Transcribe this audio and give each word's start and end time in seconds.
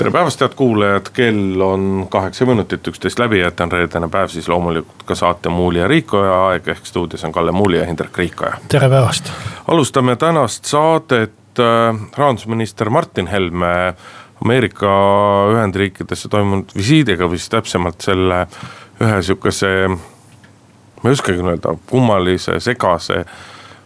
tere 0.00 0.10
päevast, 0.10 0.40
head 0.40 0.54
kuulajad, 0.56 1.10
kell 1.12 1.60
on 1.60 2.06
kaheksa 2.10 2.46
minutit 2.48 2.88
üksteist 2.88 3.18
läbi, 3.20 3.42
et 3.44 3.58
on 3.60 3.72
reedene 3.72 4.08
päev, 4.08 4.30
siis 4.32 4.46
loomulikult 4.48 5.02
ka 5.04 5.14
saate 5.14 5.52
Muuli 5.52 5.82
ja 5.82 5.88
Riikoja 5.88 6.38
aeg, 6.46 6.70
ehk 6.72 6.86
stuudios 6.88 7.24
on 7.28 7.34
Kalle 7.36 7.52
Muuli 7.52 7.76
ja 7.76 7.84
Hindrek 7.84 8.16
Riikoja. 8.18 8.54
tere 8.68 8.88
päevast. 8.88 9.28
alustame 9.68 10.16
tänast 10.16 10.64
saadet 10.64 11.60
äh, 11.60 12.00
rahandusminister 12.16 12.90
Martin 12.90 13.26
Helme 13.26 13.94
Ameerika 14.44 14.94
Ühendriikidesse 15.52 16.32
toimunud 16.32 16.72
visiidiga 16.76 17.28
või 17.28 17.36
siis 17.36 17.52
täpsemalt 17.52 18.00
selle 18.00 18.46
ühe 19.04 19.22
sihukese. 19.22 19.88
ma 21.02 21.10
ei 21.10 21.12
oskagi 21.12 21.44
öelda, 21.44 21.76
kummalise, 21.86 22.60
segase 22.60 23.26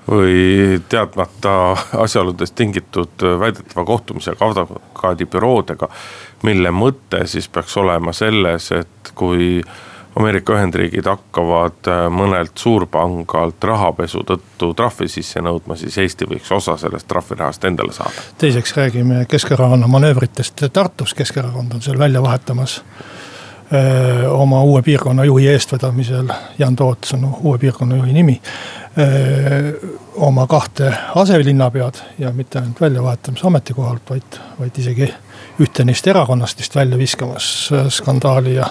või 0.09 0.83
teadmata 0.89 1.77
asjaoludest 2.05 2.55
tingitud 2.55 3.25
väidetava 3.41 3.85
kohtumisega 3.85 4.47
advokaadibüroodega. 4.51 5.89
mille 6.43 6.71
mõte 6.71 7.27
siis 7.27 7.49
peaks 7.49 7.77
olema 7.77 8.13
selles, 8.13 8.73
et 8.73 9.13
kui 9.15 9.63
Ameerika 10.17 10.55
Ühendriigid 10.55 11.07
hakkavad 11.11 11.89
mõnelt 12.15 12.53
suurpangalt 12.59 13.65
rahapesu 13.65 14.23
tõttu 14.23 14.71
trahvi 14.77 15.09
sisse 15.09 15.41
nõudma, 15.43 15.77
siis 15.77 15.99
Eesti 15.99 16.29
võiks 16.31 16.53
osa 16.55 16.77
sellest 16.77 17.09
trahvirahast 17.09 17.65
endale 17.65 17.93
saada. 17.93 18.29
teiseks 18.39 18.77
räägime 18.77 19.25
Keskerakonna 19.29 19.87
manöövritest 19.87 20.65
Tartus, 20.73 21.15
Keskerakond 21.15 21.75
on 21.75 21.83
seal 21.83 21.99
välja 21.99 22.23
vahetamas 22.23 22.83
oma 24.29 24.63
uue 24.63 24.83
piirkonna 24.83 25.25
juhi 25.25 25.49
eestvedamisel, 25.49 26.29
Jan 26.59 26.77
Toots 26.77 27.15
on 27.15 27.25
uue 27.41 27.59
piirkonna 27.59 27.97
juhi 27.97 28.13
nimi 28.13 28.41
oma 30.15 30.47
kahte 30.47 30.93
aselinnapead 31.15 31.95
ja 32.19 32.33
mitte 32.33 32.59
ainult 32.59 32.81
väljavahetamise 32.81 33.47
ametikohalt, 33.47 34.11
vaid, 34.11 34.39
vaid 34.61 34.79
isegi 34.79 35.09
ühte 35.61 35.85
neist 35.85 36.07
erakonnast 36.07 36.59
vist 36.59 36.77
välja 36.77 36.99
viskamas 36.99 37.71
skandaali 37.89 38.55
ja, 38.55 38.67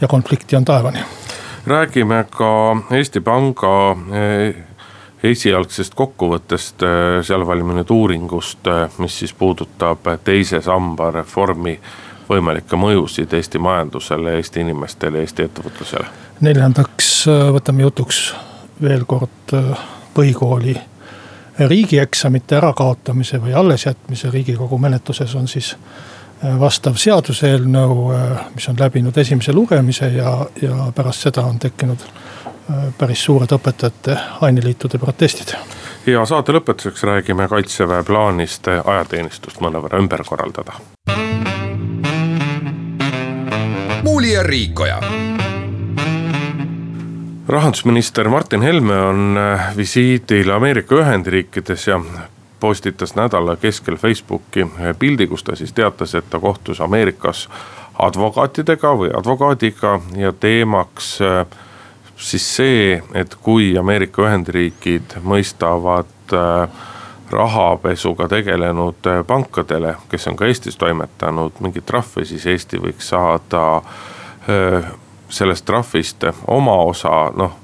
ja 0.00 0.08
konflikti 0.08 0.56
on 0.56 0.64
taevani. 0.64 0.98
räägime 1.66 2.24
ka 2.30 2.76
Eesti 2.90 3.20
Panga 3.20 3.96
esialgsest 5.22 5.94
kokkuvõttest 5.94 6.82
seal 7.22 7.46
valminud 7.46 7.90
uuringust, 7.90 8.68
mis 8.98 9.18
siis 9.18 9.32
puudutab 9.34 10.06
teise 10.24 10.60
samba 10.62 11.10
reformi 11.10 11.78
võimalikke 12.28 12.76
mõjusid 12.76 13.32
Eesti 13.32 13.58
majandusele, 13.58 14.36
Eesti 14.36 14.60
inimestele, 14.60 15.24
Eesti 15.24 15.48
ettevõtlusele. 15.48 16.06
neljandaks 16.40 17.26
võtame 17.52 17.82
jutuks 17.82 18.34
veel 18.82 19.04
kord 19.06 19.54
äh, 19.54 19.78
põhikooli 20.14 20.76
riigieksamite 21.58 22.56
ärakaotamise 22.56 23.40
või 23.42 23.54
allesjätmise 23.54 24.30
riigikogu 24.30 24.78
menetluses 24.78 25.34
on 25.34 25.48
siis 25.48 25.74
äh, 25.74 26.60
vastav 26.60 26.96
seaduseelnõu, 26.96 28.10
äh, 28.14 28.44
mis 28.54 28.68
on 28.68 28.78
läbinud 28.78 29.18
esimese 29.18 29.52
lugemise 29.52 30.12
ja, 30.14 30.38
ja 30.62 30.92
pärast 30.94 31.28
seda 31.28 31.46
on 31.46 31.58
tekkinud 31.58 32.08
päris 32.98 33.22
suured 33.24 33.48
õpetajate 33.56 34.12
aineliitude 34.44 34.98
protestid. 35.00 35.54
ja 36.06 36.24
saate 36.28 36.52
lõpetuseks 36.52 37.06
räägime 37.08 37.48
kaitseväe 37.48 38.04
plaanist 38.04 38.68
ajateenistust 38.68 39.64
mõnevõrra 39.64 40.02
ümber 40.02 40.24
korraldada. 40.28 40.76
Muuli 44.18 44.32
ja 44.32 44.42
Riikoja. 44.42 45.00
Rahandusminister 47.48 48.28
Martin 48.28 48.62
Helme 48.62 49.00
on 49.00 49.36
äh, 49.38 49.76
visiidil 49.76 50.50
Ameerika 50.50 50.94
Ühendriikides 50.94 51.86
ja 51.86 52.00
postitas 52.60 53.14
nädala 53.14 53.56
keskel 53.56 53.96
Facebooki 53.96 54.66
pildi, 54.98 55.26
kus 55.26 55.44
ta 55.44 55.56
siis 55.56 55.72
teatas, 55.72 56.14
et 56.14 56.30
ta 56.30 56.38
kohtus 56.38 56.80
Ameerikas 56.80 57.48
advokaatidega 57.98 58.90
või 58.98 59.12
advokaadiga 59.14 60.00
ja 60.16 60.32
teemaks 60.32 61.20
äh, 61.22 61.46
siis 62.16 62.56
see, 62.56 63.02
et 63.14 63.38
kui 63.38 63.76
Ameerika 63.78 64.26
Ühendriigid 64.26 65.20
mõistavad 65.22 66.34
äh, 66.34 66.66
rahapesuga 67.30 68.28
tegelenud 68.28 69.08
pankadele, 69.26 69.94
kes 70.08 70.28
on 70.30 70.36
ka 70.36 70.46
Eestis 70.46 70.76
toimetanud 70.76 71.60
mingit 71.60 71.86
trahvi, 71.86 72.24
siis 72.28 72.46
Eesti 72.46 72.80
võiks 72.82 73.10
saada 73.12 73.82
sellest 75.28 75.64
trahvist 75.64 76.24
oma 76.46 76.76
osa, 76.88 77.30
noh. 77.36 77.56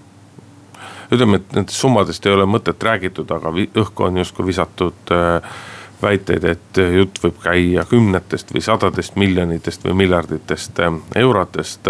ütleme, 1.13 1.41
et 1.41 1.57
nendest 1.57 1.81
summadest 1.81 2.27
ei 2.27 2.35
ole 2.35 2.47
mõtet 2.49 2.83
räägitud, 2.83 3.31
aga 3.31 3.53
õhku 3.55 4.07
on 4.07 4.21
justkui 4.21 4.47
visatud 4.47 5.13
äh, 5.15 5.57
väiteid, 6.03 6.45
et 6.45 6.81
jutt 6.97 7.21
võib 7.23 7.39
käia 7.43 7.85
kümnetest 7.89 8.53
või 8.55 8.65
sadadest 8.65 9.17
miljonitest 9.21 9.85
või 9.87 9.97
miljarditest 10.05 10.81
äh, 10.85 10.99
eurodest. 11.25 11.89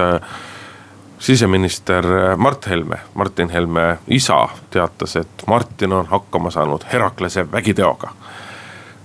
Siseminister 1.18 2.04
Mart 2.36 2.66
Helme, 2.66 2.96
Martin 3.14 3.50
Helme 3.50 3.98
isa 4.08 4.48
teatas, 4.70 5.16
et 5.16 5.44
Martin 5.46 5.92
on 5.92 6.06
hakkama 6.06 6.50
saanud 6.50 6.84
Heraklase 6.92 7.46
vägiteoga. 7.52 8.10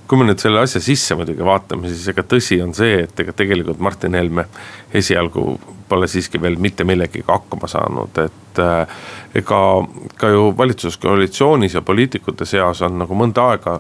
Kui 0.08 0.18
me 0.18 0.26
nüüd 0.26 0.42
selle 0.42 0.64
asja 0.64 0.82
sisse 0.82 1.16
muidugi 1.16 1.46
vaatame, 1.46 1.88
siis 1.88 2.08
ega 2.10 2.24
tõsi 2.26 2.58
on 2.66 2.74
see, 2.74 3.04
et 3.06 3.20
ega 3.22 3.34
tegelikult 3.38 3.80
Martin 3.80 4.18
Helme 4.18 4.48
esialgu 4.94 5.60
pole 5.90 6.08
siiski 6.10 6.42
veel 6.42 6.58
mitte 6.58 6.84
millegagi 6.84 7.24
hakkama 7.28 7.70
saanud, 7.70 8.18
et 8.26 8.62
äh, 8.64 9.02
ega 9.38 9.62
ka 10.18 10.32
ju 10.34 10.50
valitsuskoalitsioonis 10.58 11.78
ja 11.78 11.86
poliitikute 11.86 12.46
seas 12.50 12.82
on 12.86 12.98
nagu 13.04 13.18
mõnda 13.18 13.52
aega 13.54 13.80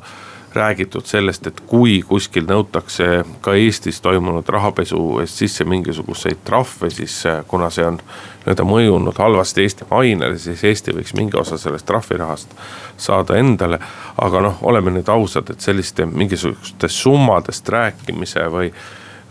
räägitud 0.54 1.06
sellest, 1.06 1.48
et 1.48 1.60
kui 1.68 2.02
kuskil 2.02 2.48
nõutakse 2.50 3.24
ka 3.42 3.54
Eestis 3.54 4.02
toimunud 4.02 4.48
rahapesu 4.50 5.20
eest 5.22 5.42
sisse 5.44 5.66
mingisuguseid 5.70 6.42
trahve, 6.46 6.90
siis 6.90 7.22
äh, 7.30 7.44
kuna 7.48 7.70
see 7.70 7.86
on 7.86 8.00
nii-öelda 8.00 8.66
mõjunud 8.66 9.18
halvasti 9.22 9.62
Eesti 9.62 9.86
mainele, 9.92 10.38
siis 10.42 10.64
Eesti 10.66 10.96
võiks 10.98 11.14
mingi 11.18 11.38
osa 11.38 11.58
sellest 11.58 11.86
trahvirahast 11.86 12.56
saada 12.98 13.38
endale. 13.38 13.80
aga 14.22 14.42
noh, 14.42 14.58
oleme 14.62 14.92
nüüd 14.92 15.10
ausad, 15.10 15.50
et 15.50 15.62
selliste 15.62 16.06
mingisugustest 16.06 16.96
summadest 16.96 17.70
rääkimise 17.70 18.48
või, 18.50 18.72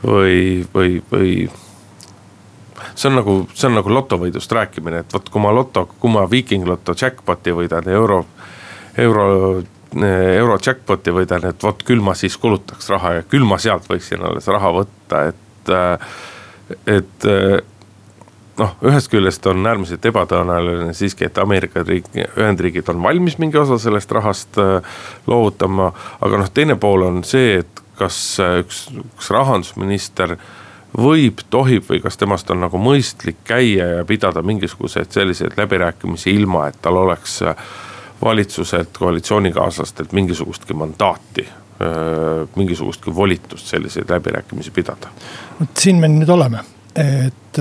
või, 0.05 0.67
või, 0.75 1.01
või 1.13 1.33
see 2.95 3.11
on 3.11 3.19
nagu, 3.19 3.35
see 3.55 3.67
on 3.69 3.75
nagu 3.79 3.91
lotovõidust 3.95 4.53
rääkimine, 4.53 5.03
et 5.03 5.15
vot 5.15 5.29
kui 5.29 5.43
ma 5.43 5.51
loto, 5.55 5.89
kui 5.99 6.13
ma 6.15 6.29
Viiking 6.31 6.67
Loto 6.67 6.95
jackpot'i 6.95 7.55
võidan 7.55 7.91
euro, 7.91 8.25
euro 8.99 9.27
euro 9.97 10.59
jackpot'i 10.61 11.15
võidan, 11.15 11.49
et 11.49 11.63
vot 11.65 11.83
küll 11.87 12.03
ma 12.05 12.15
siis 12.19 12.37
kulutaks 12.41 12.91
raha 12.93 13.19
ja 13.19 13.27
küll 13.29 13.47
ma 13.49 13.59
sealt 13.63 13.89
võiksin 13.89 14.23
alles 14.25 14.49
raha 14.53 14.73
võtta, 14.81 15.23
et, 15.33 15.73
et 16.93 17.29
noh, 18.59 18.75
ühest 18.91 19.11
küljest 19.13 19.47
on 19.49 19.67
äärmiselt 19.67 20.05
ebatõenäoline 20.11 20.93
siiski, 20.97 21.29
et 21.29 21.41
Ameerika 21.41 21.85
riik, 21.87 22.11
Ühendriigid 22.37 22.89
on 22.93 23.03
valmis 23.03 23.39
mingi 23.41 23.59
osa 23.61 23.79
sellest 23.81 24.13
rahast 24.13 24.61
loovutama. 25.27 25.93
aga 26.21 26.43
noh, 26.43 26.51
teine 26.55 26.77
pool 26.77 27.07
on 27.07 27.23
see, 27.25 27.61
et 27.63 27.85
kas 27.99 28.19
üks, 28.61 28.87
üks 28.95 29.31
rahandusminister 29.35 30.37
võib, 30.99 31.43
tohib 31.51 31.87
või 31.89 32.01
kas 32.03 32.17
temast 32.17 32.51
on 32.51 32.63
nagu 32.65 32.81
mõistlik 32.81 33.43
käia 33.47 33.89
ja 33.99 34.07
pidada 34.09 34.43
mingisuguseid 34.43 35.13
selliseid 35.13 35.59
läbirääkimisi, 35.59 36.33
ilma 36.35 36.69
et 36.71 36.79
tal 36.83 36.97
oleks 37.03 37.41
äh, 37.43 37.69
valitsuselt, 38.23 38.99
koalitsioonikaaslastelt 38.99 40.13
mingisugustki 40.13 40.75
mandaati 40.75 41.49
mingisugustki 42.57 43.15
volitust 43.15 43.67
selliseid 43.67 44.11
läbirääkimisi 44.11 44.71
pidada. 44.71 45.09
vot 45.61 45.77
siin 45.79 45.97
me 45.97 46.09
nüüd 46.11 46.29
oleme, 46.29 46.59
et 46.99 47.61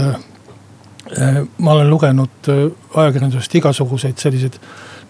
ma 1.58 1.72
olen 1.72 1.90
lugenud 1.90 2.50
ajakirjandusest 2.96 3.56
igasuguseid 3.56 4.18
selliseid 4.18 4.58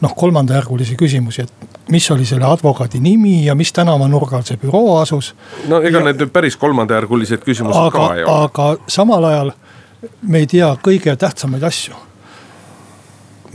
noh, 0.01 0.15
kolmandajärgulisi 0.15 0.95
küsimusi, 0.95 1.41
et 1.41 1.77
mis 1.89 2.11
oli 2.11 2.25
selle 2.25 2.45
advokaadi 2.45 2.99
nimi 2.99 3.45
ja 3.45 3.55
mis 3.55 3.73
tänavanurgal 3.73 4.43
see 4.45 4.59
büroo 4.61 4.97
asus. 4.99 5.35
no 5.67 5.79
ega 5.81 6.01
ja, 6.01 6.05
need 6.05 6.21
nüüd 6.21 6.33
päris 6.33 6.57
kolmandajärgulised 6.57 7.45
küsimused 7.45 7.79
aga, 7.79 7.95
ka 7.97 8.15
ei 8.15 8.23
ole. 8.23 8.43
aga 8.43 8.67
samal 8.87 9.29
ajal 9.31 9.53
me 10.21 10.43
ei 10.43 10.51
tea 10.51 10.73
kõige 10.83 11.15
tähtsamaid 11.15 11.63
asju 11.63 11.95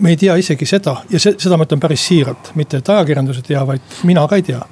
me 0.02 0.12
ei 0.12 0.18
tea 0.20 0.36
isegi 0.40 0.66
seda 0.68 0.96
ja 1.10 1.20
see, 1.22 1.36
seda 1.40 1.58
ma 1.58 1.66
ütlen 1.68 1.82
päris 1.82 2.06
siiralt, 2.10 2.52
mitte 2.58 2.82
et 2.82 2.88
ajakirjandus 2.94 3.42
ei 3.42 3.50
tea, 3.52 3.66
vaid 3.66 4.00
mina 4.08 4.26
ka 4.28 4.38
ei 4.40 4.46
tea. 4.46 4.62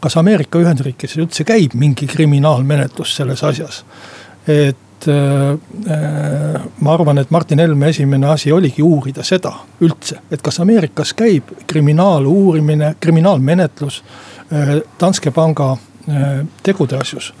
kas 0.00 0.16
Ameerika 0.16 0.58
Ühendriikides 0.58 1.18
üldse 1.20 1.44
käib 1.44 1.74
mingi 1.74 2.06
kriminaalmenetlus 2.08 3.16
selles 3.16 3.44
asjas? 3.44 3.84
et 4.48 4.88
et 5.00 5.08
äh, 5.08 6.60
ma 6.80 6.92
arvan, 6.94 7.18
et 7.18 7.30
Martin 7.30 7.58
Helme 7.58 7.88
esimene 7.88 8.26
asi 8.28 8.52
oligi 8.52 8.82
uurida 8.82 9.24
seda 9.24 9.52
üldse, 9.80 10.20
et 10.30 10.42
kas 10.44 10.60
Ameerikas 10.60 11.14
käib 11.16 11.48
kriminaaluurimine, 11.66 12.94
kriminaalmenetlus 13.00 14.02
äh, 14.52 14.74
Danske 15.00 15.32
panga 15.32 15.72
äh, 15.72 15.89
tegude 16.62 16.96
asjus. 16.96 17.32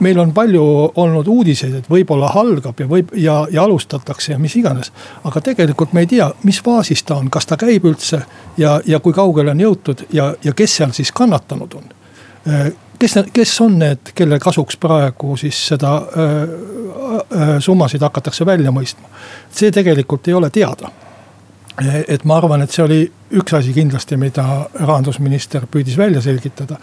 meil 0.00 0.18
on 0.18 0.32
palju 0.34 0.62
olnud 0.94 1.28
uudiseid, 1.28 1.74
et 1.74 1.90
võib-olla 1.90 2.30
algab 2.40 2.80
ja 2.80 2.86
võib 2.86 3.14
ja, 3.16 3.46
ja 3.50 3.62
alustatakse 3.62 4.32
ja 4.32 4.38
mis 4.38 4.56
iganes. 4.56 4.92
aga 5.24 5.40
tegelikult 5.40 5.92
me 5.92 6.04
ei 6.04 6.06
tea, 6.06 6.30
mis 6.42 6.62
faasis 6.62 7.02
ta 7.02 7.16
on, 7.16 7.30
kas 7.30 7.46
ta 7.46 7.56
käib 7.56 7.84
üldse 7.84 8.22
ja, 8.56 8.80
ja 8.86 9.00
kui 9.00 9.12
kaugele 9.12 9.50
on 9.50 9.60
jõutud 9.60 10.06
ja, 10.12 10.34
ja 10.44 10.52
kes 10.52 10.76
seal 10.76 10.92
siis 10.92 11.12
kannatanud 11.12 11.74
on 11.74 11.92
kes, 12.98 13.14
kes 13.32 13.60
on 13.60 13.78
need, 13.78 14.12
kelle 14.14 14.38
kasuks 14.42 14.76
praegu 14.80 15.36
siis 15.36 15.58
seda 15.68 15.94
äh, 15.96 16.34
äh, 17.40 17.54
summasid 17.60 18.02
hakatakse 18.02 18.46
välja 18.46 18.72
mõistma? 18.74 19.08
see 19.50 19.72
tegelikult 19.74 20.28
ei 20.28 20.34
ole 20.34 20.50
teada. 20.50 20.90
et 22.08 22.24
ma 22.24 22.36
arvan, 22.36 22.62
et 22.62 22.70
see 22.70 22.84
oli 22.84 23.00
üks 23.32 23.54
asi 23.56 23.72
kindlasti, 23.72 24.16
mida 24.20 24.44
rahandusminister 24.74 25.66
püüdis 25.70 25.96
välja 25.98 26.20
selgitada. 26.22 26.76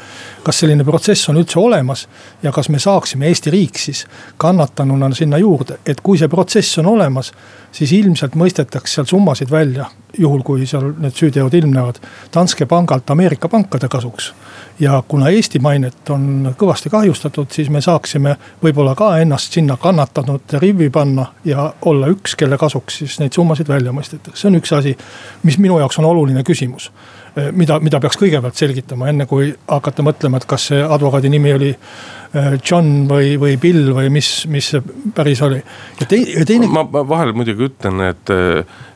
kas 0.44 0.60
selline 0.60 0.84
protsess 0.84 1.30
on 1.30 1.38
üldse 1.38 1.60
olemas 1.60 2.08
ja 2.44 2.52
kas 2.52 2.70
me 2.70 2.80
saaksime, 2.80 3.28
Eesti 3.28 3.52
riik 3.52 3.78
siis 3.78 4.06
kannatanuna 4.38 5.12
sinna 5.16 5.38
juurde, 5.38 5.78
et 5.86 6.02
kui 6.02 6.18
see 6.18 6.28
protsess 6.28 6.78
on 6.82 6.86
olemas, 6.86 7.32
siis 7.72 7.92
ilmselt 7.92 8.36
mõistetakse 8.36 8.96
seal 8.96 9.06
summasid 9.06 9.52
välja, 9.52 9.86
juhul 10.18 10.42
kui 10.44 10.66
seal 10.68 10.92
need 11.00 11.16
süüteod 11.16 11.54
ilmnevad, 11.54 12.02
Danske 12.34 12.66
pangalt 12.66 13.10
Ameerika 13.10 13.50
pankade 13.50 13.88
kasuks 13.88 14.34
ja 14.82 15.04
kuna 15.08 15.30
Eesti 15.30 15.60
mainet 15.60 16.10
on 16.10 16.54
kõvasti 16.58 16.90
kahjustatud, 16.90 17.52
siis 17.52 17.70
me 17.70 17.82
saaksime 17.82 18.36
võib-olla 18.64 18.96
ka 18.98 19.12
ennast 19.22 19.54
sinna 19.54 19.78
kannatanute 19.78 20.60
rivvi 20.60 20.90
panna 20.90 21.26
ja 21.46 21.74
olla 21.86 22.10
üks, 22.12 22.36
kelle 22.36 22.58
kasuks 22.58 22.98
siis 23.04 23.20
neid 23.22 23.38
summasid 23.38 23.70
välja 23.70 23.94
mõistetakse, 23.94 24.42
see 24.42 24.50
on 24.50 24.58
üks 24.58 24.74
asi, 24.76 24.96
mis 25.44 25.60
minu 25.62 25.78
jaoks 25.80 26.00
on 26.02 26.10
oluline 26.10 26.31
küsimus 26.48 26.90
eh, 27.36 27.52
mida, 27.52 27.80
mida 27.84 28.00
peaks 28.04 28.20
kõigepealt 28.22 28.60
selgitama, 28.60 29.10
enne 29.12 29.28
kui 29.30 29.52
hakata 29.68 30.06
mõtlema, 30.06 30.42
et 30.42 30.48
kas 30.50 30.70
see 30.72 30.82
advokaadi 30.84 31.32
nimi 31.32 31.54
oli 31.56 31.72
eh, 31.72 32.54
John 32.60 33.08
või, 33.10 33.36
või 33.42 33.58
Bill 33.62 33.92
või 33.98 34.12
mis, 34.14 34.32
mis 34.52 34.72
see 34.74 34.84
päris 35.16 35.44
oli. 35.46 35.62
ja 36.02 36.08
teine. 36.12 36.70
ma 36.72 36.86
vahel 36.92 37.36
muidugi 37.38 37.70
ütlen, 37.72 38.02
et 38.12 38.36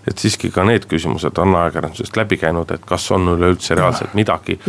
et 0.06 0.22
siiski 0.22 0.52
ka 0.54 0.64
need 0.68 0.86
küsimused 0.90 1.40
on 1.42 1.56
ajakirjandusest 1.58 2.18
läbi 2.20 2.38
käinud, 2.38 2.70
et 2.76 2.84
kas 2.86 3.08
on 3.16 3.26
üleüldse 3.34 3.78
reaalselt 3.78 4.14
midagi. 4.18 4.60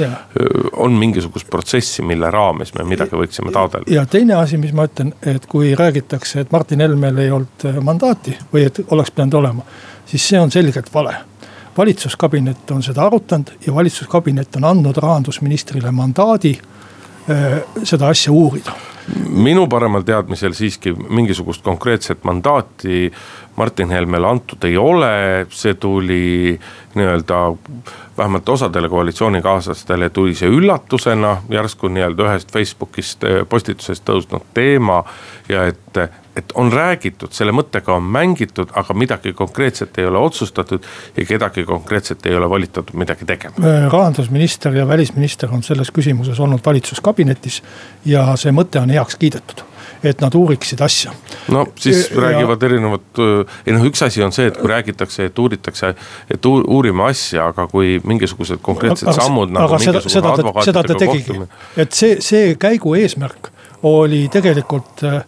on 0.72 0.96
mingisugust 0.96 1.50
protsessi, 1.50 2.02
mille 2.02 2.30
raames 2.30 2.72
me 2.74 2.84
midagi 2.88 3.16
võiksime 3.20 3.52
taotleda. 3.52 3.92
ja 3.92 4.06
teine 4.06 4.38
asi, 4.40 4.56
mis 4.56 4.72
ma 4.72 4.88
ütlen, 4.88 5.12
et 5.26 5.46
kui 5.46 5.74
räägitakse, 5.76 6.40
et 6.40 6.52
Martin 6.52 6.80
Helmel 6.80 7.18
ei 7.18 7.30
olnud 7.30 7.68
mandaati 7.84 8.36
või 8.52 8.66
et 8.70 8.80
oleks 8.88 9.12
pidanud 9.12 9.40
olema, 9.42 9.66
siis 10.06 10.28
see 10.28 10.40
on 10.40 10.50
selgelt 10.50 10.92
vale 10.94 11.14
valitsuskabinet 11.78 12.70
on 12.70 12.82
seda 12.82 13.06
arutanud 13.06 13.52
ja 13.66 13.74
valitsuskabinet 13.74 14.56
on 14.56 14.64
andnud 14.64 14.96
rahandusministrile 14.96 15.90
mandaadi 15.90 16.56
äh, 17.30 17.62
seda 17.84 18.08
asja 18.08 18.32
uurida 18.32 18.72
minu 19.30 19.66
paremal 19.70 20.02
teadmisel 20.02 20.54
siiski 20.56 20.92
mingisugust 20.92 21.62
konkreetset 21.62 22.24
mandaati 22.24 23.12
Martin 23.56 23.90
Helmele 23.90 24.26
antud 24.26 24.64
ei 24.64 24.76
ole, 24.76 25.46
see 25.50 25.74
tuli 25.74 26.58
nii-öelda 26.94 27.38
vähemalt 28.18 28.48
osadele 28.48 28.88
koalitsioonikaaslastele 28.88 30.10
tuli 30.10 30.34
see 30.34 30.48
üllatusena, 30.48 31.36
järsku 31.50 31.88
nii-öelda 31.88 32.28
ühest 32.28 32.52
Facebookist 32.52 33.24
eh, 33.24 33.42
postitusest 33.48 34.04
tõusnud 34.08 34.50
teema. 34.54 35.04
ja 35.48 35.66
et, 35.66 36.02
et 36.36 36.52
on 36.54 36.72
räägitud, 36.72 37.32
selle 37.32 37.52
mõttega 37.56 37.94
on 37.96 38.02
mängitud, 38.12 38.72
aga 38.76 38.94
midagi 38.94 39.32
konkreetset 39.32 39.98
ei 39.98 40.06
ole 40.06 40.18
otsustatud 40.18 40.84
ja 41.16 41.26
kedagi 41.26 41.64
konkreetselt 41.64 42.26
ei 42.26 42.36
ole 42.36 42.48
volitatud 42.48 42.96
midagi 42.98 43.24
tegema. 43.24 43.56
Äh, 43.62 43.86
rahandusminister 43.92 44.76
ja 44.76 44.88
välisminister 44.88 45.52
on 45.52 45.62
selles 45.62 45.92
küsimuses 45.92 46.40
olnud 46.40 46.60
valitsuskabinetis 46.66 47.62
ja 48.04 48.28
see 48.36 48.52
mõte 48.52 48.82
on 48.82 48.92
heaks 48.92 49.16
kiidetud 49.16 49.64
et 50.04 50.20
nad 50.20 50.34
uuriksid 50.34 50.80
asja. 50.84 51.12
no 51.48 51.66
siis 51.78 52.10
ja, 52.10 52.20
räägivad 52.20 52.62
erinevad, 52.62 53.20
ei 53.66 53.74
noh, 53.74 53.86
üks 53.88 54.02
asi 54.04 54.22
on 54.24 54.34
see, 54.34 54.50
et 54.50 54.58
kui 54.58 54.70
räägitakse, 54.70 55.28
et 55.30 55.38
uuritakse, 55.38 55.94
et 56.30 56.46
uurime 56.50 57.06
asja, 57.08 57.48
aga 57.52 57.66
kui 57.70 57.96
mingisugused 58.04 58.60
konkreetsed 58.62 59.08
aga, 59.08 59.16
sammud 59.22 59.54
nagu. 59.54 59.70
aga 59.70 59.80
seda, 59.82 60.04
seda, 60.04 60.34
seda 60.66 60.84
ta 60.86 60.98
tegigi, 61.00 61.40
et 61.76 61.96
see, 61.96 62.20
see 62.24 62.54
käigu 62.60 62.96
eesmärk 62.98 63.50
oli 63.86 64.26
tegelikult 64.32 65.04
äh, 65.06 65.20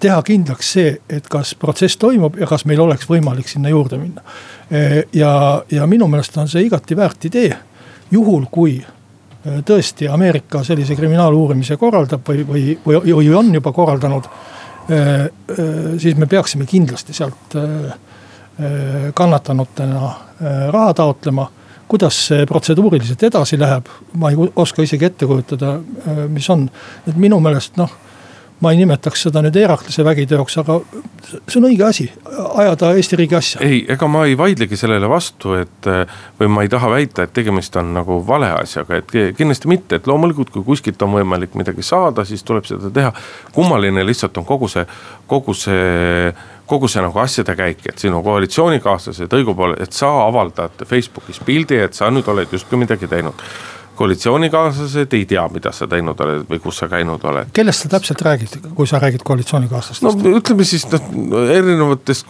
teha 0.00 0.22
kindlaks 0.22 0.72
see, 0.76 0.94
et 1.08 1.28
kas 1.28 1.54
protsess 1.58 1.98
toimub 2.00 2.38
ja 2.38 2.46
kas 2.46 2.64
meil 2.68 2.80
oleks 2.80 3.08
võimalik 3.10 3.48
sinna 3.48 3.72
juurde 3.72 3.98
minna. 3.98 4.22
Äh, 4.72 5.02
ja, 5.12 5.62
ja 5.70 5.86
minu 5.90 6.08
meelest 6.08 6.38
on 6.38 6.48
see 6.48 6.64
igati 6.68 6.96
väärt 6.96 7.28
idee, 7.30 7.52
juhul 8.10 8.46
kui 8.50 8.80
Äh, 9.40 9.62
tõesti 9.64 10.04
Ameerika 10.12 10.60
sellise 10.64 10.92
kriminaaluurimise 10.98 11.78
korraldab 11.80 12.26
või, 12.28 12.42
või, 12.44 12.64
või, 12.84 12.98
või 13.16 13.30
on 13.38 13.54
juba 13.54 13.72
korraldanud. 13.72 14.26
Äh, 14.28 15.06
äh, 15.24 15.70
siis 15.98 16.18
me 16.20 16.28
peaksime 16.28 16.68
kindlasti 16.68 17.16
sealt 17.16 17.56
kannatanutena 19.16 20.10
raha 20.68 20.94
taotlema. 20.94 21.46
kuidas 21.88 22.14
see 22.26 22.44
protseduuriliselt 22.46 23.22
edasi 23.22 23.58
läheb, 23.58 23.86
ma 24.14 24.30
ei 24.30 24.36
oska 24.56 24.82
isegi 24.82 25.04
ette 25.04 25.26
kujutada, 25.26 25.80
mis 26.28 26.50
on, 26.50 26.68
et 27.08 27.16
minu 27.16 27.40
meelest 27.40 27.80
noh 27.80 27.90
ma 28.60 28.72
ei 28.72 28.80
nimetaks 28.80 29.24
seda 29.26 29.42
nüüd 29.44 29.56
Heraklase 29.56 30.04
vägiteoks, 30.04 30.58
aga 30.60 30.78
see 31.30 31.58
on 31.60 31.66
õige 31.70 31.86
asi, 31.86 32.06
ajada 32.60 32.92
Eesti 32.98 33.18
riigi 33.20 33.36
asja. 33.38 33.62
ei, 33.64 33.80
ega 33.88 34.08
ma 34.10 34.26
ei 34.28 34.36
vaidlegi 34.38 34.76
sellele 34.76 35.08
vastu, 35.10 35.54
et 35.60 35.88
või 36.40 36.52
ma 36.52 36.64
ei 36.66 36.72
taha 36.72 36.90
väita, 36.92 37.24
et 37.24 37.34
tegemist 37.36 37.76
on 37.80 37.94
nagu 37.96 38.20
vale 38.26 38.52
asjaga, 38.58 39.00
et 39.00 39.16
kindlasti 39.38 39.70
mitte, 39.70 40.00
et 40.00 40.08
loomulikult, 40.10 40.52
kui 40.54 40.66
kuskilt 40.66 41.02
on 41.06 41.16
võimalik 41.16 41.56
midagi 41.58 41.84
saada, 41.86 42.24
siis 42.28 42.44
tuleb 42.44 42.68
seda 42.68 42.92
teha. 42.94 43.12
kummaline 43.56 44.04
lihtsalt 44.06 44.36
on 44.38 44.48
kogu 44.48 44.68
see, 44.68 44.86
kogu 45.30 45.56
see 45.56 46.32
kogu 46.70 46.86
see 46.86 47.02
nagu 47.02 47.18
asjade 47.18 47.56
käik, 47.58 47.82
et 47.90 47.98
sinu 47.98 48.20
koalitsioonikaaslased 48.22 49.32
õigupoolest, 49.40 49.82
et 49.82 49.96
sa 49.96 50.10
avaldad 50.28 50.84
Facebookis 50.86 51.40
pildi, 51.42 51.80
et 51.82 51.98
sa 51.98 52.12
nüüd 52.14 52.28
oled 52.30 52.52
justkui 52.54 52.78
midagi 52.78 53.10
teinud 53.10 53.42
koalitsioonikaaslased 54.00 55.16
ei 55.18 55.26
tea, 55.28 55.42
mida 55.52 55.72
sa 55.76 55.88
teinud 55.90 56.20
oled 56.24 56.46
või 56.48 56.62
kus 56.62 56.80
sa 56.80 56.88
käinud 56.88 57.24
oled. 57.28 57.50
kellest 57.56 57.84
sa 57.84 57.92
täpselt 57.96 58.22
räägid, 58.24 58.56
kui 58.76 58.88
sa 58.88 59.00
räägid 59.02 59.24
koalitsioonikaaslastest? 59.26 60.24
no 60.24 60.38
ütleme 60.40 60.64
siis 60.68 60.86
noh, 60.92 61.44
erinevatest 61.52 62.26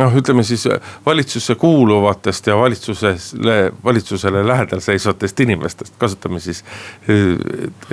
noh, 0.00 0.14
ütleme 0.16 0.44
siis 0.46 0.66
valitsusse 1.06 1.54
kuuluvatest 1.60 2.46
ja 2.46 2.56
valitsusele, 2.58 3.56
valitsusele 3.84 4.42
lähedal 4.46 4.80
seisvatest 4.84 5.40
inimestest, 5.40 5.94
kasutame 5.98 6.40
siis. 6.40 6.64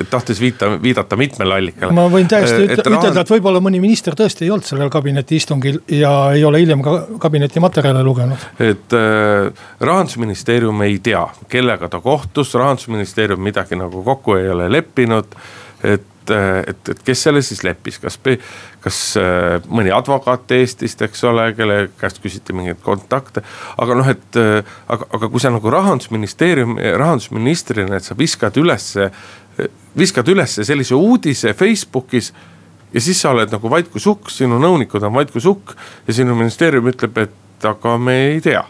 tahtes 0.09 0.41
viita, 0.41 0.81
viidata 0.81 1.15
mitmele 1.15 1.55
allikale. 1.55 1.93
ma 1.93 2.07
võin 2.11 2.27
täiesti 2.29 2.63
et, 2.63 2.77
ütelda, 2.79 2.99
rahan... 2.99 3.19
et 3.21 3.33
võib-olla 3.35 3.61
mõni 3.63 3.81
minister 3.83 4.15
tõesti 4.17 4.47
ei 4.47 4.53
olnud 4.53 4.67
sellel 4.67 4.91
kabineti 4.93 5.39
istungil 5.41 5.81
ja 5.91 6.13
ei 6.35 6.45
ole 6.45 6.61
hiljem 6.63 6.83
ka 6.85 6.95
kabineti 7.19 7.63
materjale 7.63 8.03
lugenud. 8.03 8.47
et 8.59 8.97
äh, 8.97 9.65
rahandusministeerium 9.79 10.81
ei 10.87 10.99
tea, 11.03 11.25
kellega 11.49 11.89
ta 11.89 11.99
kohtus, 12.03 12.53
rahandusministeerium 12.59 13.43
midagi 13.43 13.79
nagu 13.79 14.03
kokku 14.03 14.39
ei 14.39 14.49
ole 14.49 14.71
leppinud 14.71 15.37
et 15.83 16.12
et, 16.31 16.69
et, 16.69 16.89
et 16.93 17.03
kes 17.05 17.23
selle 17.27 17.41
siis 17.45 17.63
leppis, 17.65 17.99
kas, 18.01 18.17
kas 18.83 18.99
äh, 19.19 19.57
mõni 19.67 19.93
advokaat 19.95 20.51
Eestist, 20.55 21.01
eks 21.05 21.23
ole, 21.29 21.49
kelle 21.57 21.77
käest 21.99 22.21
küsiti 22.23 22.55
mingeid 22.55 22.81
kontakte. 22.83 23.43
aga 23.77 23.97
noh, 23.99 24.09
et 24.09 24.39
aga, 24.39 25.09
aga 25.17 25.29
kui 25.29 25.43
sa 25.43 25.51
nagu 25.53 25.73
rahandusministeerium, 25.73 26.77
rahandusministrina, 27.01 27.97
et 27.97 28.07
sa 28.07 28.17
viskad 28.17 28.57
ülesse, 28.61 29.09
viskad 29.97 30.29
ülesse 30.29 30.65
sellise 30.65 30.95
uudise 30.95 31.53
Facebookis 31.53 32.33
ja 32.93 33.01
siis 33.01 33.21
sa 33.21 33.33
oled 33.33 33.51
nagu 33.53 33.69
vait 33.69 33.89
kui 33.89 34.01
sukk, 34.01 34.31
sinu 34.33 34.59
nõunikud 34.61 35.03
on 35.03 35.13
vait 35.15 35.31
kui 35.31 35.41
sukk 35.41 35.75
ja 36.07 36.15
sinu 36.15 36.37
ministeerium 36.37 36.89
ütleb, 36.93 37.17
et 37.25 37.67
aga 37.67 37.97
me 37.97 38.17
ei 38.33 38.41
tea 38.43 38.63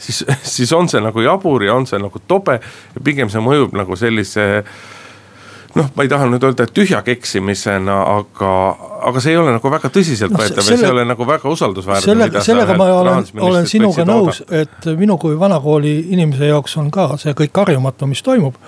siis, 0.00 0.24
siis 0.42 0.72
on 0.72 0.88
see 0.88 1.02
nagu 1.02 1.22
jabur 1.24 1.64
ja 1.64 1.74
on 1.76 1.86
see 1.88 2.00
nagu 2.00 2.22
tobe 2.26 2.60
ja 2.60 3.04
pigem 3.04 3.30
see 3.32 3.42
mõjub 3.44 3.76
nagu 3.76 3.98
sellise 3.98 4.46
äh, 4.62 4.72
noh, 5.74 5.90
ma 5.96 6.04
ei 6.04 6.10
taha 6.10 6.28
nüüd 6.30 6.44
öelda, 6.46 6.66
et 6.66 6.72
tühja 6.74 7.02
keksimisena, 7.06 7.96
aga, 8.16 8.52
aga 9.10 9.22
see 9.22 9.34
ei 9.34 9.40
ole 9.40 9.54
nagu 9.56 9.72
väga 9.72 9.90
tõsiseltvõetav 9.94 10.62
no, 10.62 10.64
ja 10.64 10.78
see 10.78 10.86
ei 10.86 10.94
ole 10.94 11.04
nagu 11.08 11.26
väga 11.28 11.52
usaldusväärne. 11.52 12.06
sellega, 12.06 12.42
sellega 12.46 12.76
ma 12.78 12.88
olen, 12.96 13.30
olen 13.50 13.68
sinuga 13.70 14.06
nõus, 14.08 14.42
et 14.50 14.90
minu 14.98 15.18
kui 15.20 15.38
vanakooli 15.40 15.94
inimese 16.16 16.50
jaoks 16.50 16.76
on 16.82 16.90
ka 16.94 17.12
see 17.20 17.36
kõik 17.38 17.62
harjumatu, 17.62 18.08
mis 18.10 18.22
toimub 18.26 18.58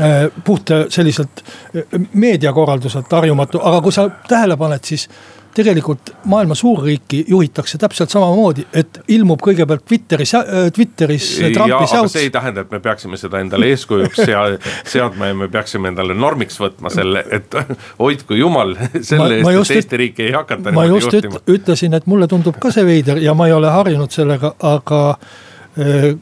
äh, 0.00 0.28
puht 0.44 0.74
selliselt 0.94 1.42
äh, 1.42 1.98
meediakorralduselt 2.12 3.18
harjumatu, 3.18 3.62
aga 3.62 3.82
kui 3.84 3.94
sa 3.94 4.08
tähele 4.28 4.58
paned, 4.60 4.84
siis 4.86 5.08
tegelikult 5.58 6.12
maailma 6.30 6.54
suurriiki 6.58 7.24
juhitakse 7.28 7.78
täpselt 7.78 8.12
samamoodi, 8.14 8.66
et 8.78 9.00
ilmub 9.14 9.42
kõigepealt 9.42 9.82
Twitteris, 9.88 10.34
äh, 10.38 10.68
Twitteris 10.74 11.26
Trumpi 11.54 11.88
säuts. 11.90 12.14
see 12.14 12.26
ei 12.28 12.30
tähenda, 12.34 12.62
et 12.66 12.70
me 12.70 12.80
peaksime 12.84 13.18
seda 13.18 13.42
endale 13.42 13.72
eeskujuks 13.72 14.22
sea, 14.22 14.44
seadma 14.92 15.32
ja 15.32 15.38
me 15.38 15.48
peaksime 15.52 15.90
endale 15.92 16.14
normiks 16.14 16.60
võtma 16.62 16.92
selle, 16.94 17.24
et 17.34 17.58
hoidku 18.02 18.38
jumal 18.38 18.76
selle 19.10 19.42
ma, 19.42 19.54
eest, 19.56 19.74
et 19.74 19.82
Eesti 19.82 20.02
riiki 20.04 20.28
ei 20.28 20.36
hakata 20.36 20.74
ma 20.74 20.86
just 20.86 21.12
juhtima. 21.12 21.42
ütlesin, 21.50 21.98
et 21.98 22.06
mulle 22.10 22.30
tundub 22.30 22.58
ka 22.62 22.72
see 22.74 22.86
veider 22.86 23.22
ja 23.22 23.34
ma 23.34 23.50
ei 23.50 23.56
ole 23.56 23.70
harjunud 23.74 24.14
sellega, 24.14 24.54
aga 24.74 25.02
äh, 25.14 26.12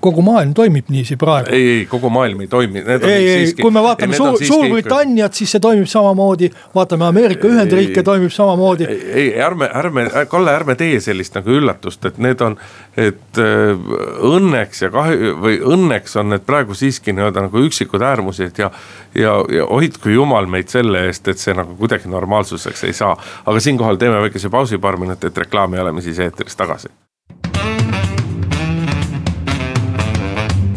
kogu 0.00 0.22
maailm 0.24 0.54
toimib 0.54 0.88
niiviisi 0.88 1.16
praegu. 1.20 1.52
ei, 1.52 1.68
ei 1.70 1.86
kogu 1.86 2.10
maailm 2.10 2.40
ei 2.40 2.48
toimi. 2.48 2.82
ei, 3.02 3.28
ei, 3.30 3.52
kui 3.60 3.70
me 3.70 3.82
vaatame 3.82 4.16
Suur, 4.16 4.38
Suurbritanniat, 4.46 5.34
siis 5.34 5.52
see 5.54 5.60
toimib 5.60 5.88
samamoodi, 5.90 6.50
vaatame 6.74 7.06
Ameerika 7.06 7.48
Ühendriike, 7.48 8.02
toimib 8.06 8.32
samamoodi. 8.34 8.88
ei, 8.90 9.26
ärme, 9.42 9.68
ärme, 9.82 10.06
Kalle, 10.28 10.54
ärme 10.56 10.76
tee 10.80 11.00
sellist 11.04 11.36
nagu 11.36 11.52
üllatust, 11.56 12.04
et 12.08 12.18
need 12.22 12.40
on, 12.44 12.56
et 12.96 13.42
äh, 13.42 13.84
õnneks 14.30 14.84
ja 14.86 14.92
kahju 14.94 15.36
või 15.44 15.60
õnneks 15.76 16.16
on 16.20 16.32
need 16.34 16.46
praegu 16.48 16.76
siiski 16.76 17.14
nii-öelda 17.16 17.46
nagu 17.48 17.66
üksikud 17.68 18.02
äärmused 18.06 18.58
ja. 18.62 18.70
ja, 19.14 19.36
ja 19.52 19.68
hoidku 19.68 20.14
jumal 20.14 20.48
meid 20.50 20.72
selle 20.72 21.06
eest, 21.10 21.28
et 21.28 21.42
see 21.42 21.54
nagu 21.56 21.76
kuidagi 21.76 22.08
normaalsuseks 22.08 22.88
ei 22.88 22.96
saa. 22.96 23.12
aga 23.44 23.60
siinkohal 23.60 24.00
teeme 24.00 24.20
väikese 24.24 24.50
pausi, 24.50 24.78
paar 24.78 24.96
minutit 24.96 25.44
reklaami 25.44 25.78
oleme 25.78 26.02
siis 26.02 26.18
eetris 26.24 26.56
tagasi 26.56 26.88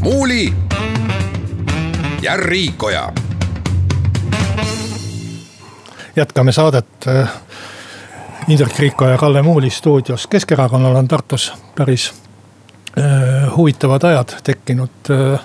Muuli 0.04 0.54
ja 2.22 2.38
Riikoja. 2.38 3.14
jätkame 6.16 6.52
saadet 6.52 6.86
äh, 7.08 7.30
Indrek 8.48 8.80
Riiko 8.80 9.08
ja 9.08 9.18
Kalle 9.18 9.42
Muuli 9.42 9.70
stuudios. 9.70 10.28
Keskerakonnal 10.28 10.96
on 10.96 11.08
Tartus 11.08 11.54
päris 11.76 12.14
äh, 12.98 13.56
huvitavad 13.56 14.04
ajad 14.04 14.30
tekkinud 14.44 14.90
äh,. 15.10 15.40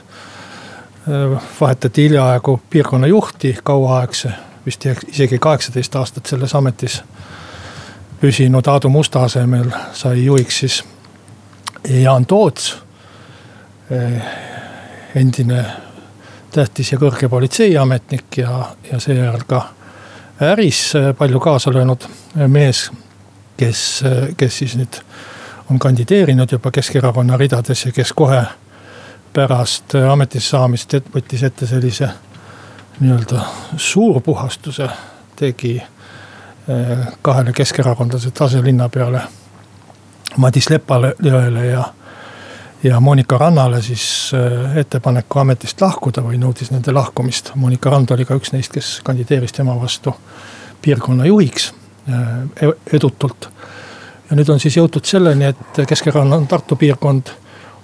vahetati 1.60 2.02
hiljaaegu 2.02 2.60
piirkonna 2.70 3.06
juhti 3.06 3.58
kauaaegse, 3.64 4.30
vist 4.66 4.86
isegi 5.08 5.38
kaheksateist 5.38 5.96
aastat 5.96 6.26
selles 6.26 6.54
ametis 6.54 7.02
püsinud 8.20 8.66
Aadu 8.66 8.88
Musta 8.88 9.22
asemel 9.22 9.70
sai 9.92 10.24
juhiks 10.24 10.58
siis 10.58 10.84
Jaan 11.88 12.26
Toots 12.26 12.88
endine 15.14 15.64
tähtis 16.52 16.92
ja 16.92 16.98
kõrge 16.98 17.28
politseiametnik 17.28 18.38
ja, 18.42 18.70
ja 18.92 19.00
seejärel 19.00 19.44
ka 19.46 19.62
äris 20.40 20.92
palju 21.18 21.40
kaasa 21.40 21.72
löönud 21.74 22.06
mees, 22.46 22.90
kes, 23.56 24.04
kes 24.36 24.58
siis 24.58 24.76
nüüd 24.78 25.00
on 25.70 25.78
kandideerinud 25.78 26.52
juba 26.52 26.70
Keskerakonna 26.70 27.36
ridades 27.36 27.84
ja 27.84 27.92
kes 27.92 28.12
kohe 28.12 28.42
pärast 29.32 29.94
ametisse 30.10 30.54
saamist 30.56 30.94
võttis 31.14 31.44
ette 31.44 31.66
sellise 31.66 32.08
nii-öelda 33.00 33.42
suurpuhastuse, 33.76 34.88
tegi 35.36 35.76
kahele 37.22 37.52
keskerakondlased 37.52 38.40
aselinnapeale 38.40 39.20
Madis 40.36 40.70
Lepajõele 40.70 41.64
ja 41.66 41.84
ja 42.82 43.00
Monika 43.00 43.38
Rannale 43.38 43.82
siis 43.82 44.32
äh, 44.34 44.76
ettepaneku 44.76 45.38
ametist 45.38 45.80
lahkuda 45.80 46.22
või 46.22 46.38
nõudis 46.38 46.70
nende 46.70 46.92
lahkumist. 46.94 47.52
Monika 47.54 47.90
Rand 47.90 48.10
oli 48.14 48.26
ka 48.28 48.38
üks 48.38 48.52
neist, 48.54 48.72
kes 48.74 48.98
kandideeris 49.04 49.52
tema 49.56 49.74
vastu 49.80 50.14
piirkonna 50.82 51.26
juhiks 51.26 51.72
äh, 52.08 52.68
edutult. 52.92 53.50
ja 54.30 54.36
nüüd 54.36 54.50
on 54.52 54.60
siis 54.60 54.76
jõutud 54.76 55.04
selleni, 55.04 55.50
et 55.50 55.82
Keskerakonna 55.88 56.40
Tartu 56.48 56.76
piirkond 56.76 57.32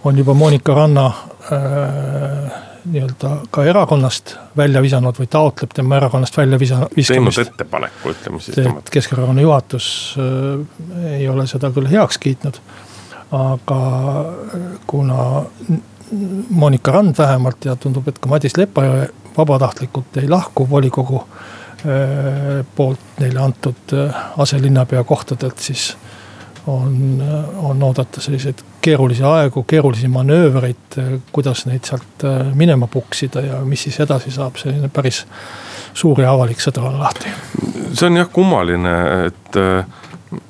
on 0.04 0.18
juba 0.18 0.34
Monika 0.34 0.74
Ranna 0.74 1.06
äh, 1.06 2.62
nii-öelda 2.84 3.36
ka 3.50 3.64
erakonnast 3.64 4.36
välja 4.56 4.82
visanud 4.82 5.16
või 5.18 5.26
taotleb 5.30 5.72
tema 5.74 5.96
erakonnast 5.96 6.36
välja 6.36 6.58
visa, 6.60 6.86
viskamist. 6.96 7.38
teinud 7.38 7.54
ettepaneku, 7.54 8.10
ütleme 8.12 8.40
siis. 8.40 8.66
Keskerakonna 8.90 9.42
juhatus 9.42 9.86
äh, 10.20 11.14
ei 11.18 11.28
ole 11.28 11.46
seda 11.50 11.72
küll 11.74 11.90
heaks 11.90 12.18
kiitnud 12.18 12.60
aga 13.32 13.80
kuna 14.86 15.44
Monika 16.50 16.92
Rand 16.92 17.14
vähemalt 17.18 17.64
ja 17.64 17.76
tundub, 17.76 18.08
et 18.08 18.18
ka 18.18 18.28
Madis 18.28 18.56
Lepajõe 18.56 19.08
vabatahtlikult 19.36 20.16
ei 20.22 20.28
lahku 20.28 20.66
volikogu 20.70 21.22
äh, 21.24 22.62
poolt 22.76 23.20
neile 23.20 23.40
antud 23.40 23.94
äh, 23.96 24.24
aselinnapea 24.38 25.04
kohtadelt, 25.04 25.58
siis 25.58 25.96
on, 26.66 27.22
on 27.56 27.82
oodata 27.82 28.20
selliseid 28.20 28.62
keerulisi 28.80 29.22
aegu, 29.22 29.62
keerulisi 29.62 30.08
manöövreid, 30.08 30.98
kuidas 31.32 31.66
neid 31.66 31.84
sealt 31.88 32.24
äh, 32.24 32.54
minema 32.54 32.86
puksida 32.86 33.40
ja 33.40 33.60
mis 33.64 33.88
siis 33.88 34.00
edasi 34.00 34.30
saab, 34.30 34.60
selline 34.60 34.88
päris 34.88 35.24
suur 35.94 36.20
ja 36.20 36.32
avalik 36.32 36.62
sõda 36.62 36.84
on 36.84 36.98
lahti. 37.00 37.32
see 37.92 38.08
on 38.08 38.22
jah 38.22 38.30
kummaline, 38.32 38.96
et 39.26 39.60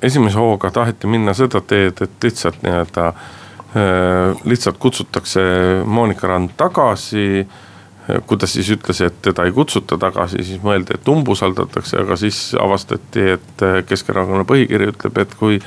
esimese 0.01 0.39
hooga 0.39 0.71
taheti 0.71 1.07
minna 1.07 1.33
seda 1.33 1.61
teed, 1.61 2.01
et 2.01 2.27
lihtsalt 2.27 2.61
nii-öelda 2.63 3.07
äh, 3.07 4.45
lihtsalt 4.45 4.77
kutsutakse 4.81 5.41
Monika 5.85 6.27
Rand 6.27 6.55
tagasi. 6.57 7.47
kui 8.27 8.37
ta 8.37 8.45
siis 8.45 8.67
ütles, 8.69 8.99
et 9.01 9.15
teda 9.25 9.47
ei 9.47 9.51
kutsuta 9.51 9.97
tagasi, 9.97 10.43
siis 10.45 10.59
mõeldi, 10.61 10.93
et 10.93 11.07
umbusaldatakse, 11.09 12.03
aga 12.03 12.13
siis 12.21 12.51
avastati, 12.61 13.23
et 13.33 13.63
Keskerakonna 13.89 14.45
põhikiri 14.45 14.91
ütleb, 14.91 15.17
et 15.23 15.33
kui 15.39 15.57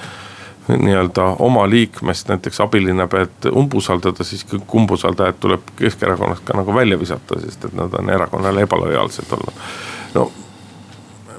nii-öelda 0.69 1.25
oma 1.39 1.71
liikmest 1.71 2.29
näiteks 2.29 2.61
abilinnapead 2.61 3.51
umbusaldada, 3.53 4.25
siis 4.25 4.45
kõik 4.47 4.75
umbusaldajad 4.75 5.41
tuleb 5.41 5.71
Keskerakonnast 5.77 6.45
ka 6.45 6.57
nagu 6.57 6.75
välja 6.75 6.99
visata, 7.01 7.41
sest 7.41 7.65
et 7.65 7.75
nad 7.75 7.95
on 7.99 8.11
erakonnale 8.11 8.63
ebalojaalsed 8.69 9.33
olnud. 9.33 9.65
no 10.15 10.31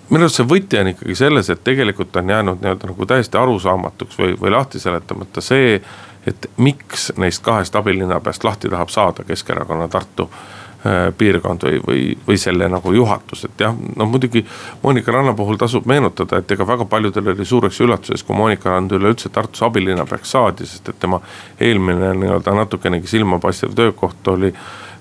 minu 0.09 0.25
arust 0.25 0.39
see 0.39 0.47
võti 0.49 0.79
on 0.79 0.91
ikkagi 0.93 1.15
selles, 1.17 1.49
et 1.53 1.63
tegelikult 1.63 2.15
on 2.17 2.29
jäänud 2.29 2.63
nii-öelda 2.63 2.91
nagu 2.91 3.05
täiesti 3.09 3.37
arusaamatuks 3.37 4.17
või, 4.19 4.37
või 4.41 4.53
lahti 4.55 4.79
seletamata 4.79 5.41
see. 5.41 5.81
et 6.27 6.49
miks 6.57 7.11
neist 7.17 7.41
kahest 7.43 7.75
abilinnapeast 7.75 8.43
lahti 8.43 8.69
tahab 8.69 8.89
saada 8.89 9.23
Keskerakonna 9.23 9.87
Tartu 9.87 10.25
äh, 10.29 11.13
piirkond 11.17 11.63
või, 11.63 11.79
või, 11.87 12.17
või 12.27 12.37
selle 12.37 12.67
nagu 12.69 12.91
juhatus, 12.93 13.45
et 13.45 13.61
jah, 13.61 13.75
no 13.95 14.05
muidugi. 14.05 14.45
Monika 14.83 15.11
Ranna 15.11 15.33
puhul 15.33 15.57
tasub 15.57 15.85
meenutada, 15.85 16.37
et 16.37 16.51
ega 16.51 16.67
väga 16.67 16.85
paljudel 16.85 17.31
oli 17.33 17.45
suureks 17.45 17.79
üllatuseks, 17.81 18.23
kui 18.23 18.35
Monika 18.35 18.69
Rand 18.69 18.91
üleüldse 18.91 19.29
Tartus 19.29 19.63
abilinnapeaks 19.63 20.31
saadi, 20.31 20.67
sest 20.67 20.89
et 20.89 20.99
tema 20.99 21.21
eelmine 21.59 22.13
nii-öelda 22.19 22.55
natukenegi 22.55 23.07
silmapaistev 23.07 23.73
töökoht 23.75 24.27
oli 24.27 24.53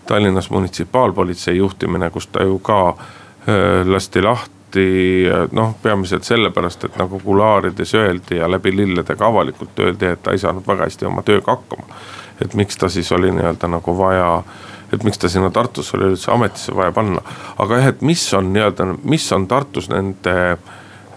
Tallinnas 0.06 0.50
munitsipaalpolitsei 0.50 1.56
juhtimine, 1.56 2.10
kus 2.10 2.30
ta 2.32 2.46
ju 2.46 2.58
ka 2.58 2.78
äh, 2.88 3.84
lasti 3.86 4.22
lahti 4.22 4.57
lahti 4.68 5.28
noh, 5.52 5.74
peamiselt 5.82 6.24
sellepärast, 6.24 6.84
et 6.84 6.96
nagu 6.96 7.20
kuluaarides 7.20 7.94
öeldi 7.94 8.36
ja 8.36 8.50
läbi 8.50 8.76
lillede 8.76 9.16
ka 9.16 9.26
avalikult 9.26 9.78
öeldi, 9.78 10.06
et 10.06 10.22
ta 10.22 10.32
ei 10.32 10.38
saanud 10.38 10.66
väga 10.66 10.84
hästi 10.84 11.06
oma 11.06 11.22
tööga 11.22 11.52
hakkama. 11.52 11.84
et 12.40 12.54
miks 12.54 12.76
ta 12.76 12.88
siis 12.88 13.12
oli 13.12 13.30
nii-öelda 13.30 13.68
nagu 13.68 13.98
vaja, 13.98 14.42
et 14.92 15.02
miks 15.04 15.18
ta 15.18 15.28
sinna 15.28 15.50
Tartusse 15.50 15.96
oli 15.96 16.12
üldse 16.12 16.30
ametisse 16.32 16.74
vaja 16.76 16.92
panna. 16.92 17.20
aga 17.58 17.76
jah, 17.76 17.86
et 17.86 18.02
mis 18.02 18.34
on 18.34 18.52
nii-öelda, 18.52 18.96
mis 19.02 19.32
on 19.32 19.48
Tartus 19.48 19.88
nende, 19.88 20.58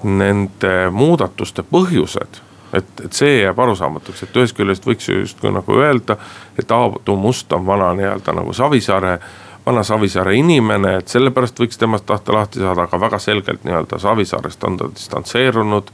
nende 0.03 0.89
muudatuste 0.91 1.63
põhjused 1.63 2.41
et, 2.73 3.05
et 3.05 3.13
see 3.13 3.41
jääb 3.41 3.59
arusaamatuks, 3.59 4.23
et 4.23 4.37
ühest 4.37 4.55
küljest 4.55 4.85
võiks 4.87 5.09
ju 5.09 5.19
justkui 5.19 5.51
nagu 5.51 5.75
öelda, 5.75 6.15
et 6.57 6.71
Aadu 6.71 7.15
Must 7.15 7.53
on 7.53 7.65
vana 7.65 7.93
nii-öelda 7.93 8.33
nagu 8.33 8.53
Savisaare 8.53 9.19
vana 9.71 9.83
Savisaare 9.87 10.35
inimene, 10.35 10.97
et 10.99 11.11
sellepärast 11.11 11.59
võiks 11.63 11.79
temast 11.79 12.05
tahta 12.09 12.35
lahti 12.35 12.59
saada, 12.59 12.87
aga 12.87 12.99
väga 12.99 13.19
selgelt 13.23 13.63
nii-öelda 13.63 13.99
Savisaarest 14.01 14.63
on 14.67 14.77
ta 14.77 14.89
distantseerunud 14.91 15.93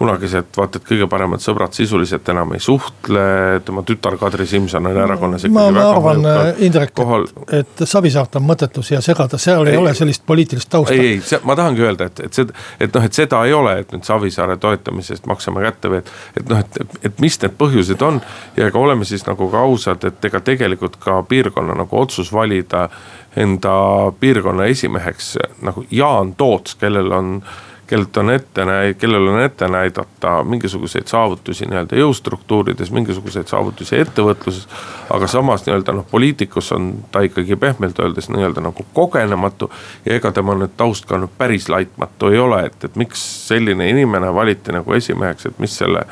kunagised 0.00 0.54
vaata 0.56 0.80
et 0.80 0.86
kõige 0.88 1.06
paremad 1.12 1.42
sõbrad 1.44 1.74
sisuliselt 1.76 2.28
enam 2.32 2.54
ei 2.56 2.62
suhtle, 2.64 3.24
tema 3.66 3.82
tütar 3.84 4.16
Kadri 4.20 4.46
Simson 4.48 4.88
on 4.88 4.96
erakonnas 4.96 5.44
ikkagi 5.44 5.52
ma, 5.58 5.66
ma 5.68 5.76
väga 5.76 5.90
arvan, 5.92 6.28
äh, 6.30 6.62
Indrek 6.64 6.94
kohal..., 6.96 7.26
et, 7.52 7.82
Savisaart 7.84 8.38
on 8.40 8.46
mõttetu 8.48 8.84
siia 8.86 9.02
segada, 9.04 9.36
seal 9.38 9.68
ei, 9.68 9.76
ei 9.76 9.82
ole 9.82 9.92
sellist 9.98 10.24
poliitilist 10.26 10.70
tausta. 10.72 10.96
ei, 10.96 11.18
ei, 11.18 11.40
ma 11.44 11.56
tahangi 11.58 11.84
öelda, 11.84 12.08
et, 12.08 12.24
et 12.24 12.40
see, 12.40 12.48
et 12.80 12.96
noh, 12.96 13.04
et 13.04 13.20
seda 13.20 13.42
ei 13.44 13.52
ole, 13.52 13.76
et 13.82 13.92
nüüd 13.92 14.08
Savisaare 14.08 14.56
toetamise 14.62 15.18
eest 15.18 15.28
maksame 15.28 15.66
kätte 15.68 15.92
või 15.92 16.00
et. 16.00 16.12
et 16.40 16.48
noh, 16.48 16.64
et, 16.64 16.98
et 17.10 17.20
mis 17.20 17.36
need 17.44 17.60
põhjused 17.60 18.08
on 18.08 18.24
ja 18.56 18.72
ega 18.72 18.80
oleme 18.80 19.04
siis 19.04 19.28
nagu 19.28 19.52
ka 19.52 19.66
ausad, 19.68 20.08
et 20.08 20.30
ega 20.30 20.40
tegelikult 20.48 20.96
ka 21.02 21.20
piirkonna 21.28 21.76
nagu 21.76 22.00
otsus 22.00 22.32
valida 22.32 22.88
enda 23.36 23.72
piirkonna 24.20 24.72
esimeheks 24.72 25.34
nagu 25.60 25.84
Jaan 25.92 26.32
Toots, 26.40 26.80
kellel 26.80 27.12
on 27.12 27.42
kellelt 27.90 28.16
on 28.16 28.30
ette 28.30 28.64
kellel 28.98 29.28
on 29.28 29.40
ette 29.42 29.68
näidata 29.68 30.44
mingisuguseid 30.44 31.10
saavutusi 31.10 31.66
nii-öelda 31.66 31.98
jõustruktuurides, 31.98 32.92
mingisuguseid 32.94 33.50
saavutusi 33.50 33.98
ettevõtluses. 33.98 34.68
aga 35.10 35.26
samas 35.26 35.66
nii-öelda 35.66 35.94
noh, 35.98 36.06
poliitikus 36.10 36.72
on 36.72 36.92
ta 37.10 37.24
ikkagi 37.26 37.56
pehmelt 37.56 37.98
öeldes 37.98 38.30
nii-öelda 38.30 38.62
nagu 38.62 38.86
kogenematu. 38.94 39.70
ja 40.06 40.14
ega 40.14 40.32
tema 40.32 40.54
nüüd 40.54 40.76
taust 40.76 41.08
ka 41.10 41.18
nüüd 41.18 41.34
päris 41.38 41.68
laitmatu 41.68 42.30
ei 42.30 42.38
ole, 42.38 42.64
et, 42.66 42.84
et 42.84 42.96
miks 42.96 43.24
selline 43.48 43.88
inimene 43.90 44.34
valiti 44.34 44.72
nagu 44.72 44.94
esimeheks, 44.94 45.46
et 45.46 45.58
mis 45.58 45.78
selle 45.82 46.06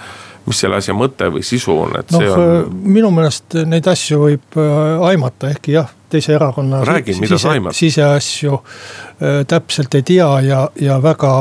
mis 0.49 0.61
selle 0.65 0.79
asja 0.81 0.95
mõte 0.97 1.31
või 1.33 1.45
sisu 1.47 1.75
on, 1.75 1.97
et 1.99 2.13
noh, 2.15 2.23
see 2.23 2.31
on. 2.33 2.45
Äh, 2.45 2.71
minu 2.97 3.11
meelest 3.15 3.59
neid 3.69 3.89
asju 3.91 4.21
võib 4.25 4.59
äh, 4.61 5.05
aimata, 5.11 5.53
ehkki 5.55 5.77
jah, 5.77 5.91
teise 6.13 6.35
erakonna. 6.37 6.83
räägi, 6.89 7.19
mida 7.21 7.39
sa 7.39 7.55
aimad. 7.55 7.77
siseasju 7.77 8.59
äh, 8.59 9.43
täpselt 9.49 9.95
ei 9.99 10.07
tea 10.15 10.31
ja, 10.47 10.63
ja 10.81 11.03
väga 11.03 11.35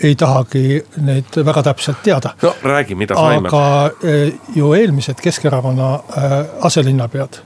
ei 0.00 0.14
tahagi 0.16 0.78
neid 1.04 1.34
väga 1.44 1.62
täpselt 1.66 1.98
teada. 2.02 2.30
no 2.42 2.54
räägi, 2.64 2.94
mida 2.96 3.14
sa 3.14 3.26
aimad. 3.28 3.52
aga 3.52 4.14
ju 4.56 4.72
eelmised 4.72 5.20
Keskerakonna 5.20 5.90
aselinnapead 6.64 7.42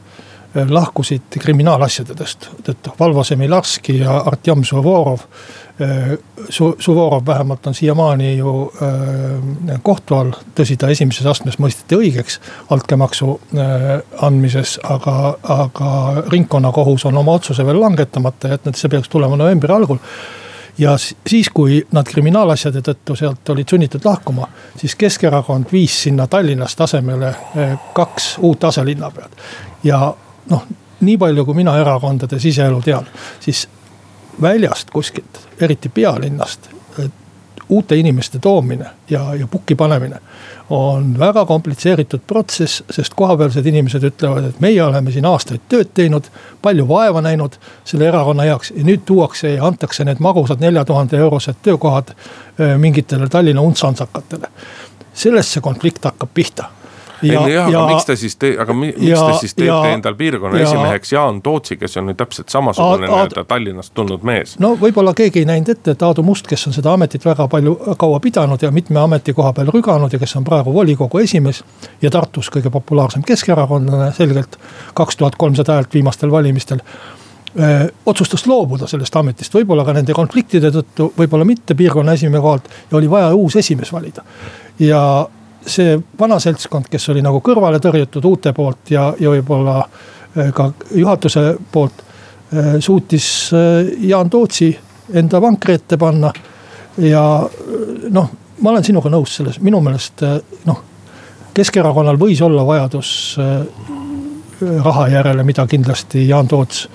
lahkusid 0.54 1.38
kriminaalasjade 1.40 2.14
tõttu, 2.14 2.92
Valvo 3.00 3.24
Semilarski 3.24 3.98
ja 3.98 4.20
Artjom 4.30 4.64
Suvorov 4.64 5.24
Äh, 5.80 6.18
Su-, 6.48 6.76
Suvorov 6.78 7.26
vähemalt 7.26 7.66
on 7.66 7.74
siiamaani 7.74 8.36
ju 8.36 8.72
äh, 8.82 9.80
kohtu 9.82 10.14
all, 10.14 10.30
tõsi, 10.54 10.76
ta 10.78 10.86
esimeses 10.88 11.26
astmes 11.26 11.58
mõisteti 11.58 11.98
õigeks 11.98 12.38
altkäemaksu 12.70 13.32
äh, 13.58 13.88
andmises, 14.22 14.76
aga, 14.86 15.34
aga 15.42 15.90
ringkonnakohus 16.30 17.08
on 17.10 17.18
oma 17.18 17.34
otsuse 17.40 17.66
veel 17.66 17.80
langetamata 17.82 18.54
jätnud, 18.54 18.78
see 18.78 18.92
peaks 18.92 19.10
tulema 19.10 19.36
novembri 19.40 19.74
algul. 19.74 19.98
Ja 20.78 20.94
siis, 20.98 21.50
kui 21.54 21.82
nad 21.94 22.06
kriminaalasjade 22.06 22.82
tõttu 22.86 23.18
sealt 23.18 23.50
olid 23.50 23.74
sunnitud 23.74 24.06
lahkuma, 24.06 24.46
siis 24.78 24.94
Keskerakond 24.94 25.74
viis 25.74 26.02
sinna 26.06 26.28
Tallinnast 26.30 26.80
asemele 26.86 27.34
kaks 27.94 28.36
uut 28.46 28.64
aselinnapead. 28.70 29.42
ja 29.84 30.14
noh, 30.50 30.66
nii 31.00 31.18
palju, 31.18 31.44
kui 31.44 31.54
mina 31.54 31.76
erakondade 31.80 32.38
siseelu 32.40 32.82
tean, 32.82 33.06
siis 33.40 33.66
väljast 34.42 34.90
kuskilt, 34.90 35.40
eriti 35.60 35.88
pealinnast, 35.88 36.70
uute 37.68 37.96
inimeste 37.96 38.38
toomine 38.38 38.86
ja, 39.10 39.34
ja 39.34 39.46
pukki 39.46 39.74
panemine 39.74 40.18
on 40.70 41.18
väga 41.18 41.44
komplitseeritud 41.44 42.20
protsess, 42.26 42.82
sest 42.90 43.14
kohapealsed 43.14 43.66
inimesed 43.66 44.04
ütlevad, 44.04 44.48
et 44.48 44.60
meie 44.60 44.82
oleme 44.84 45.12
siin 45.12 45.26
aastaid 45.28 45.64
tööd 45.68 45.90
teinud, 45.94 46.28
palju 46.62 46.86
vaeva 46.88 47.20
näinud 47.24 47.58
selle 47.84 48.08
erakonna 48.08 48.46
heaks 48.48 48.72
ja 48.76 48.84
nüüd 48.84 49.04
tuuakse 49.06 49.54
ja 49.54 49.66
antakse 49.66 50.04
need 50.04 50.22
magusad 50.24 50.60
nelja 50.64 50.84
tuhande 50.84 51.20
eurosed 51.20 51.60
töökohad 51.62 52.14
äh, 52.14 52.78
mingitele 52.78 53.28
Tallinna 53.28 53.60
untsantsakatele. 53.60 54.48
sellest 55.14 55.52
see 55.56 55.60
konflikt 55.60 56.04
hakkab 56.04 56.30
pihta 56.34 56.70
ja, 57.24 57.44
jah, 57.48 57.68
aga 57.68 57.86
miks 57.88 58.06
te 58.08 58.16
siis 58.16 58.36
tee-, 58.36 58.54
aga 58.60 58.76
mi, 58.76 58.90
miks 58.92 59.08
ja, 59.10 59.22
te 59.26 59.38
siis 59.40 59.54
teete 59.54 59.70
ja, 59.70 59.94
endal 59.94 60.16
piirkonna 60.18 60.60
ja, 60.60 60.68
esimeheks 60.68 61.12
Jaan 61.12 61.40
Tootsi, 61.42 61.76
kes 61.80 61.96
on 62.00 62.08
nüüd 62.10 62.18
täpselt 62.20 62.52
samasugune 62.52 63.08
nii-öelda 63.08 63.44
Tallinnast 63.48 63.94
tulnud 63.94 64.26
mees? 64.26 64.56
no 64.62 64.74
võib-olla 64.80 65.14
keegi 65.16 65.42
ei 65.42 65.48
näinud 65.48 65.72
ette, 65.74 65.96
et 65.96 66.04
Aadu 66.06 66.22
Must, 66.26 66.48
kes 66.50 66.68
on 66.70 66.76
seda 66.76 66.94
ametit 66.94 67.24
väga 67.24 67.48
palju, 67.50 67.74
kaua 68.00 68.20
pidanud 68.24 68.62
ja 68.62 68.70
mitme 68.74 69.00
ametikoha 69.04 69.52
peal 69.56 69.72
rüganud 69.74 70.12
ja 70.12 70.22
kes 70.22 70.36
on 70.40 70.46
praegu 70.46 70.74
volikogu 70.74 71.22
esimees. 71.24 71.64
ja 72.02 72.10
Tartus 72.10 72.50
kõige 72.54 72.72
populaarsem 72.74 73.24
keskerakondlane 73.26 74.12
selgelt, 74.16 74.58
kaks 74.94 75.16
tuhat 75.20 75.36
kolmsada 75.40 75.78
häält 75.78 75.94
viimastel 75.94 76.30
valimistel 76.30 76.82
öö, 77.58 77.88
otsustas 78.06 78.46
loobuda 78.46 78.86
sellest 78.90 79.16
ametist, 79.16 79.54
võib-olla 79.54 79.84
ka 79.86 79.94
nende 79.96 80.16
konfliktide 80.16 80.70
tõttu, 80.74 81.10
võib-olla 81.18 81.46
mitte 81.48 81.76
piirkonna 81.78 82.16
esimehe 82.18 82.42
kohalt 82.42 82.68
ja 82.90 82.98
oli 82.98 83.10
vaja 83.10 83.34
uus 83.34 83.56
esimees 83.56 83.92
valida. 83.92 84.24
ja 84.78 85.00
see 85.66 85.98
vana 86.20 86.38
seltskond, 86.40 86.88
kes 86.90 87.08
oli 87.12 87.22
nagu 87.24 87.40
kõrvale 87.44 87.80
tõrjutud 87.82 88.24
uute 88.28 88.52
poolt 88.52 88.92
ja, 88.94 89.08
ja 89.20 89.32
võib-olla 89.32 89.78
äh, 89.80 90.50
ka 90.54 90.70
juhatuse 90.94 91.54
poolt. 91.72 92.02
Äh, 92.54 92.74
suutis 92.84 93.28
äh, 93.54 93.92
Jaan 94.08 94.30
Tootsi 94.30 94.72
enda 95.14 95.40
vankri 95.40 95.78
ette 95.78 95.98
panna 96.00 96.32
ja 96.98 97.22
noh, 98.10 98.30
ma 98.60 98.70
olen 98.70 98.84
sinuga 98.84 99.10
nõus 99.12 99.36
selles, 99.36 99.60
minu 99.60 99.80
meelest 99.84 100.24
noh. 100.64 100.82
Keskerakonnal 101.54 102.16
võis 102.18 102.40
olla 102.42 102.64
vajadus 102.66 103.08
raha 104.58 105.04
järele, 105.12 105.44
mida 105.46 105.66
kindlasti 105.70 106.24
Jaan 106.26 106.48
Toots 106.50 106.88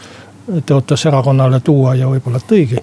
tõotas 0.67 1.05
erakonnale 1.07 1.61
tuua 1.63 1.93
ja 1.95 2.09
võib-olla 2.11 2.41
tõigi. 2.43 2.81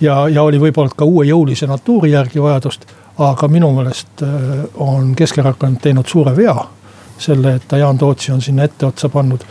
ja, 0.00 0.28
ja 0.28 0.42
oli 0.42 0.60
võib-olla 0.60 0.94
ka 0.96 1.04
uue 1.04 1.26
jõulise 1.26 1.66
natuuri 1.66 2.14
järgi 2.14 2.40
vajadust 2.40 2.86
aga 3.18 3.48
minu 3.48 3.72
meelest 3.72 4.22
äh, 4.22 4.28
on 4.74 5.14
Keskerakond 5.16 5.80
teinud 5.82 6.06
suure 6.06 6.36
vea. 6.36 6.56
selle, 7.18 7.54
et 7.54 7.62
ta 7.68 7.78
Jaan 7.80 7.98
Tootsi 7.98 8.32
on 8.32 8.42
sinna 8.42 8.64
etteotsa 8.64 9.08
pannud. 9.08 9.44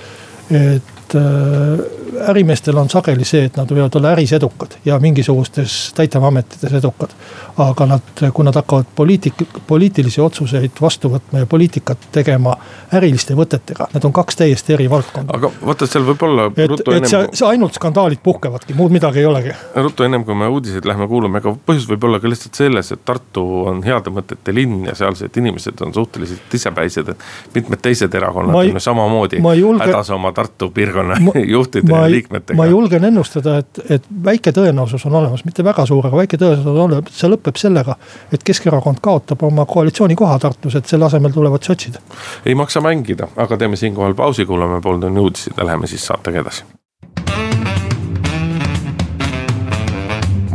et 0.51 0.94
äh, 1.15 2.29
ärimeestel 2.29 2.77
on 2.77 2.89
sageli 2.89 3.25
see, 3.27 3.45
et 3.49 3.57
nad 3.59 3.71
võivad 3.71 3.95
olla 3.99 4.13
äris 4.15 4.33
edukad 4.37 4.77
ja 4.85 4.99
mingisugustes 5.03 5.93
täitevametites 5.97 6.73
edukad 6.79 7.13
aga 7.57 7.85
nad, 7.87 8.23
kui 8.33 8.45
nad 8.45 8.55
hakkavad 8.55 8.87
poliitik, 8.95 9.43
poliitilisi 9.67 10.21
otsuseid 10.21 10.79
vastu 10.81 11.09
võtma 11.13 11.43
ja 11.43 11.47
poliitikat 11.49 12.07
tegema 12.15 12.55
äriliste 12.95 13.35
võtetega, 13.37 13.87
need 13.93 14.07
on 14.07 14.13
kaks 14.15 14.39
täiesti 14.41 14.75
eri 14.75 14.89
valdkonda. 14.91 15.37
aga 15.37 15.51
vaata, 15.61 15.87
seal 15.87 16.03
võib 16.07 16.25
olla. 16.27 16.49
et, 16.51 16.73
et 16.97 17.07
see, 17.07 17.21
see 17.31 17.47
ainult 17.47 17.77
skandaalid 17.79 18.19
puhkevadki, 18.23 18.75
muud 18.75 18.91
midagi 18.95 19.23
ei 19.23 19.29
olegi. 19.29 19.55
ruttu 19.75 20.03
ennem 20.03 20.25
kui 20.27 20.35
me 20.35 20.49
uudiseid 20.51 20.87
lähme 20.87 21.07
kuulama, 21.11 21.39
ega 21.39 21.55
põhjus 21.67 21.87
võib 21.91 22.09
olla 22.09 22.19
ka 22.19 22.31
lihtsalt 22.31 22.59
selles, 22.59 22.91
et 22.91 23.05
Tartu 23.05 23.45
on 23.71 23.79
heade 23.85 24.11
mõtete 24.11 24.55
linn 24.55 24.89
ja 24.89 24.95
sealsed 24.97 25.39
inimesed 25.39 25.85
on 25.85 25.93
suhteliselt 25.95 26.59
isepäised, 26.59 27.13
et. 27.15 27.25
mitmed 27.55 27.79
teised 27.81 28.13
erakonnad 28.15 28.59
ei, 28.59 28.73
on 28.73 28.81
ju 28.81 28.83
samamoodi 28.83 29.39
julge, 29.55 29.87
hädas 29.87 30.11
oma 30.11 30.33
Tartu 30.35 30.69
piirkonna 30.75 31.04
ma, 31.07 31.33
juhtide 31.55 31.91
ma, 31.91 32.03
ja 32.05 32.11
liikmetega. 32.11 32.57
ma 32.57 32.67
julgen 32.69 33.07
ennustada, 33.09 33.57
et, 33.63 33.81
et 33.97 34.07
väike 34.25 34.53
tõenäosus 34.55 35.05
on 35.09 35.17
olemas, 35.21 35.45
mitte 35.45 35.63
väga 35.65 35.85
suur, 35.89 36.07
aga 36.07 36.21
väike 36.23 36.39
tõenäosus 36.41 36.69
on 36.71 36.81
olemas, 36.85 37.17
see 37.17 37.31
lõpeb 37.31 37.59
sellega, 37.59 37.97
et 38.33 38.43
Keskerakond 38.45 39.01
kaotab 39.05 39.43
oma 39.47 39.65
koalitsioonikoha 39.69 40.39
Tartus, 40.39 40.77
et 40.79 40.89
selle 40.89 41.09
asemel 41.09 41.33
tulevad 41.35 41.63
sotsid. 41.63 41.99
ei 42.45 42.55
maksa 42.55 42.81
mängida, 42.81 43.27
aga 43.35 43.57
teeme 43.57 43.75
siinkohal 43.79 44.15
pausi, 44.15 44.45
kuulame 44.45 44.81
pool 44.81 44.99
tunni 45.01 45.19
uudiseid 45.19 45.57
ja 45.57 45.65
läheme 45.65 45.87
siis 45.87 46.05
saatega 46.05 46.41
edasi. 46.45 46.63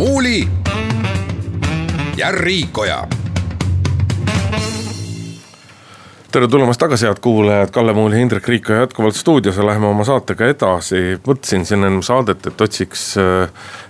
muuli 0.01 0.49
ja 2.17 2.31
Riikoja 2.33 3.07
tere 6.31 6.47
tulemast 6.47 6.79
tagasi, 6.79 7.09
head 7.09 7.19
kuulajad, 7.23 7.71
Kalle 7.75 7.93
Muul 7.95 8.15
ja 8.15 8.21
Indrek 8.23 8.47
Riik 8.49 8.69
on 8.71 8.77
jätkuvalt 8.77 9.17
stuudios 9.19 9.57
ja 9.57 9.65
läheme 9.67 9.87
oma 9.87 10.05
saatega 10.07 10.47
edasi. 10.47 11.19
mõtlesin 11.27 11.65
siin 11.67 11.85
enne 11.85 12.03
saadet, 12.07 12.47
et 12.47 12.61
otsiks 12.61 13.17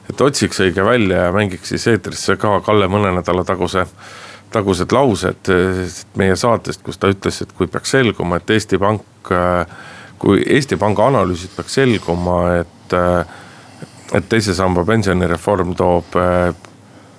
et 0.09 0.21
otsiks 0.21 0.61
õige 0.65 0.85
välja 0.85 1.27
ja 1.27 1.33
mängiks 1.33 1.69
siis 1.69 1.87
eetrisse 1.93 2.37
ka 2.41 2.61
Kalle 2.65 2.89
mõne 2.89 3.13
nädala 3.19 3.45
taguse, 3.45 3.85
tagused 4.53 4.93
laused 4.93 5.53
meie 6.17 6.37
saatest, 6.37 6.83
kus 6.83 6.99
ta 6.99 7.13
ütles, 7.13 7.43
et 7.43 7.53
kui 7.53 7.69
peaks 7.69 7.93
selguma, 7.93 8.41
et 8.41 8.51
Eesti 8.51 8.79
Pank, 8.79 9.35
kui 10.19 10.41
Eesti 10.47 10.81
Panga 10.81 11.11
analüüsid 11.13 11.53
peaks 11.57 11.77
selguma, 11.77 12.41
et, 12.63 12.97
et 14.17 14.33
teise 14.33 14.57
samba 14.57 14.85
pensionireform 14.89 15.77
toob 15.77 16.17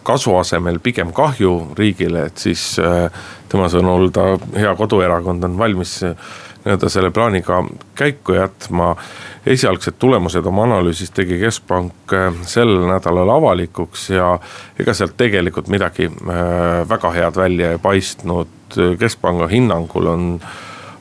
kasu 0.04 0.36
asemel 0.40 0.80
pigem 0.80 1.12
kahju 1.14 1.74
riigile, 1.78 2.26
et 2.30 2.38
siis 2.38 2.64
tema 3.52 3.68
sõnul 3.70 4.10
ta, 4.16 4.38
hea 4.56 4.72
koduerakond 4.80 5.44
on 5.44 5.58
valmis 5.60 6.00
nii-öelda 6.66 6.90
selle 6.90 7.12
plaaniga 7.12 7.64
käiku 7.96 8.34
jätma. 8.34 8.96
esialgsed 9.46 9.94
tulemused 10.00 10.46
oma 10.46 10.64
analüüsis 10.64 11.10
tegi 11.12 11.40
keskpank 11.42 12.14
äh, 12.14 12.34
sel 12.46 12.76
nädalal 12.86 13.30
avalikuks 13.30 14.10
ja 14.10 14.36
ega 14.80 14.94
sealt 14.94 15.16
tegelikult 15.18 15.68
midagi 15.68 16.06
äh, 16.06 16.90
väga 16.90 17.12
head 17.12 17.36
välja 17.36 17.72
ei 17.72 17.78
paistnud. 17.78 18.48
keskpanga 19.00 19.48
hinnangul 19.48 20.08
on 20.08 20.42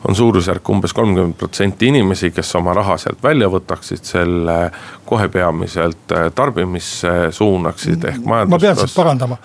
on 0.09 0.17
suurusjärk 0.17 0.69
umbes 0.71 0.93
kolmkümmend 0.97 1.35
protsenti 1.39 1.87
inimesi, 1.87 2.31
kes 2.31 2.55
oma 2.57 2.75
raha 2.75 2.97
sealt 2.99 3.23
välja 3.23 3.49
võtaksid, 3.53 4.05
selle 4.07 4.57
kohe 5.05 5.29
peamiselt 5.29 6.15
äh, 6.17 6.31
tarbimisse 6.35 7.13
suunaksid 7.37 8.05
ehk 8.13 8.25
majandus. 8.25 8.55
ma 8.57 8.63
pean 8.65 8.81
sind 8.81 8.97
parandama, 8.97 9.39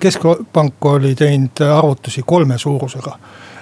keskpank 0.00 0.90
oli 0.92 1.14
teinud 1.14 1.64
arvutusi 1.70 2.22
kolme 2.26 2.58
suurusega 2.58 3.18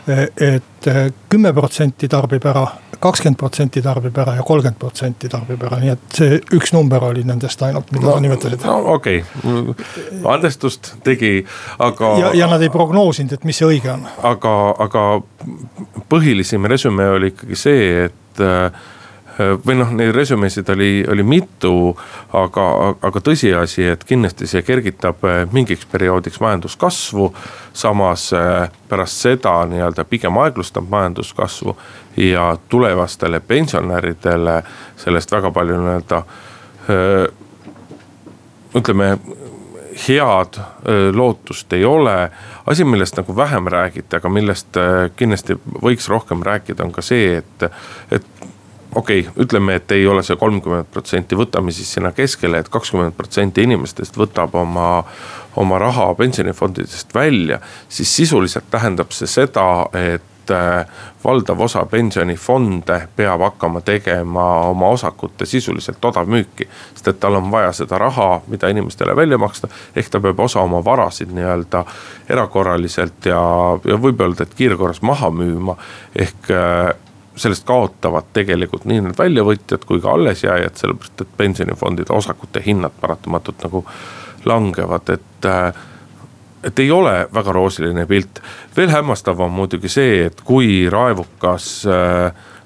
et 0.08 0.88
kümme 1.32 1.52
protsenti 1.56 2.08
tarbib 2.12 2.44
ära, 2.50 2.64
kakskümmend 3.00 3.38
protsenti 3.40 3.82
tarbib 3.82 4.18
ära 4.20 4.34
ja 4.38 4.44
kolmkümmend 4.44 4.78
protsenti 4.80 5.30
tarbib 5.32 5.62
ära, 5.64 5.78
nii 5.80 5.92
et 5.94 6.18
see 6.18 6.40
üks 6.56 6.74
number 6.76 7.06
oli 7.08 7.24
nendest 7.24 7.62
ainult, 7.64 7.92
mida 7.94 8.06
no, 8.06 8.16
sa 8.16 8.24
nimetasid. 8.24 8.66
no 8.68 8.96
okei 8.96 9.22
okay., 9.44 9.78
andestust 10.34 10.94
tegi, 11.04 11.38
aga. 11.78 12.12
ja, 12.20 12.34
ja 12.42 12.50
nad 12.52 12.62
ei 12.62 12.72
prognoosinud, 12.74 13.32
et 13.38 13.48
mis 13.48 13.62
see 13.62 13.70
õige 13.70 13.94
on. 13.94 14.04
aga, 14.34 14.54
aga 14.84 15.06
põhilisem 16.12 16.68
resümee 16.68 17.08
oli 17.16 17.32
ikkagi 17.32 17.62
see, 17.64 17.88
et 18.08 18.20
Äh, 18.40 18.72
või 19.38 19.74
noh, 19.78 19.90
neid 19.90 20.12
resümeesid 20.14 20.68
oli, 20.70 21.04
oli 21.10 21.22
mitu, 21.26 21.96
aga, 22.32 22.66
aga 23.02 23.22
tõsiasi, 23.24 23.88
et 23.94 24.04
kindlasti 24.06 24.46
see 24.50 24.62
kergitab 24.62 25.24
äh, 25.26 25.42
mingiks 25.52 25.86
perioodiks 25.90 26.40
majanduskasvu. 26.40 27.34
samas 27.72 28.32
äh, 28.32 28.70
pärast 28.88 29.26
seda 29.26 29.64
nii-öelda 29.66 30.04
pigem 30.04 30.38
aeglustab 30.38 30.88
majanduskasvu 30.90 31.76
ja 32.16 32.56
tulevastele 32.68 33.40
pensionäridele 33.40 34.62
sellest 34.96 35.32
väga 35.32 35.50
palju 35.50 35.80
nii-öelda 35.80 36.22
ütleme 38.74 39.18
head 40.08 40.60
lootust 41.12 41.72
ei 41.72 41.84
ole. 41.84 42.30
asi, 42.66 42.84
millest 42.84 43.16
nagu 43.16 43.36
vähem 43.36 43.66
räägiti, 43.66 44.16
aga 44.16 44.28
millest 44.28 44.76
kindlasti 45.16 45.56
võiks 45.82 46.08
rohkem 46.08 46.42
rääkida, 46.42 46.84
on 46.84 46.92
ka 46.92 47.02
see, 47.02 47.36
et, 47.38 47.64
et 48.10 48.26
okei 48.94 49.20
okay,, 49.20 49.32
ütleme, 49.44 49.78
et 49.80 49.92
ei 49.92 50.06
ole 50.06 50.22
see 50.22 50.36
kolmkümmend 50.40 50.90
protsenti, 50.92 51.38
võtame 51.38 51.72
siis 51.74 51.92
sinna 51.96 52.12
keskele 52.12 52.58
et, 52.58 52.66
et 52.66 52.72
kakskümmend 52.72 53.16
protsenti 53.16 53.64
inimestest 53.66 54.16
võtab 54.18 54.54
oma, 54.58 54.90
oma 55.56 55.78
raha 55.78 56.12
pensionifondidest 56.18 57.14
välja. 57.14 57.60
siis 57.88 58.16
sisuliselt 58.16 58.70
tähendab 58.70 59.12
see 59.12 59.30
seda, 59.30 59.66
et 59.92 60.34
Äh, 60.50 60.86
valdav 61.24 61.60
osa 61.60 61.86
pensionifonde 61.86 63.08
peab 63.16 63.40
hakkama 63.40 63.80
tegema 63.80 64.44
oma 64.68 64.88
osakute 64.92 65.46
sisuliselt 65.46 66.04
odavmüüki. 66.04 66.68
sest 66.94 67.08
et 67.08 67.20
tal 67.20 67.34
on 67.34 67.50
vaja 67.50 67.72
seda 67.72 67.98
raha, 67.98 68.42
mida 68.46 68.68
inimestele 68.68 69.16
välja 69.16 69.38
maksta, 69.38 69.68
ehk 69.96 70.10
ta 70.10 70.20
peab 70.20 70.40
osa 70.40 70.60
oma 70.60 70.84
varasid 70.84 71.32
nii-öelda 71.32 71.84
erakorraliselt 72.28 73.24
ja, 73.24 73.40
ja 73.88 73.96
võib 73.96 74.20
öelda, 74.20 74.44
et 74.44 74.54
kiirkorras 74.54 75.00
maha 75.02 75.30
müüma. 75.30 75.76
ehk 76.12 76.50
äh, 76.50 76.92
sellest 77.36 77.64
kaotavad 77.66 78.28
tegelikult 78.32 78.84
nii 78.88 79.00
need 79.06 79.18
väljavõtjad 79.18 79.86
kui 79.88 80.00
ka 80.00 80.14
allesjääjad, 80.14 80.76
sellepärast 80.78 81.24
et 81.24 81.32
pensionifondide 81.36 82.14
osakute 82.14 82.62
hinnad 82.66 82.94
paratamatult 83.00 83.64
nagu 83.66 83.84
langevad, 84.44 85.16
et 85.16 85.50
äh, 85.50 85.82
et 86.64 86.78
ei 86.78 86.90
ole 86.90 87.26
väga 87.34 87.52
roosiline 87.52 88.06
pilt. 88.06 88.40
veel 88.76 88.90
hämmastavam 88.90 89.52
muidugi 89.52 89.88
see, 89.88 90.24
et 90.26 90.40
kui 90.40 90.88
raevukas, 90.90 91.84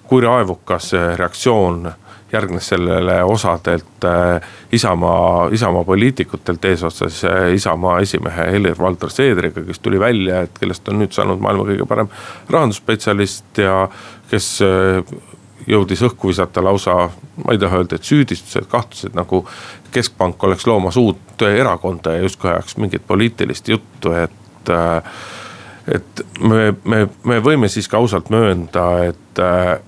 kui 0.06 0.20
raevukas 0.22 0.92
reaktsioon 1.16 1.88
järgnes 2.32 2.68
sellele 2.68 3.22
osadelt 3.24 4.04
äh, 4.04 4.40
Isamaa, 4.72 5.48
Isamaa 5.52 5.84
poliitikutelt 5.84 6.64
eesotsas 6.64 7.24
äh, 7.24 7.54
Isamaa 7.54 8.00
esimehe 8.00 8.50
Helir-Valdor 8.52 9.10
Seedriga, 9.10 9.62
kes 9.62 9.78
tuli 9.78 10.00
välja, 10.00 10.42
et 10.44 10.58
kellest 10.60 10.88
on 10.88 11.00
nüüd 11.00 11.14
saanud 11.16 11.40
maailma 11.40 11.64
kõige 11.70 11.86
parem 11.88 12.12
rahandusspetsialist 12.50 13.62
ja 13.64 13.88
kes 14.30 14.58
äh, 14.62 15.02
jõudis 15.68 16.02
õhku 16.06 16.30
visata 16.30 16.62
lausa, 16.64 16.94
ma 17.44 17.54
ei 17.54 17.60
taha 17.60 17.82
öelda, 17.82 17.98
et 17.98 18.08
süüdistused, 18.08 18.68
kahtlused 18.70 19.16
nagu 19.16 19.42
keskpank 19.92 20.44
oleks 20.44 20.66
loomas 20.66 20.96
uut 20.96 21.42
erakonda 21.48 22.16
ja 22.16 22.24
justkui 22.24 22.50
ajaks 22.50 22.76
mingit 22.76 23.06
poliitilist 23.06 23.68
juttu, 23.68 24.12
et 24.12 24.72
äh, 24.72 25.02
et 25.94 26.26
me, 26.40 26.74
me, 26.84 27.06
me 27.24 27.38
võime 27.40 27.68
siiski 27.72 27.96
ausalt 27.96 28.28
möönda, 28.30 28.88
et 29.08 29.40
äh, 29.40 29.78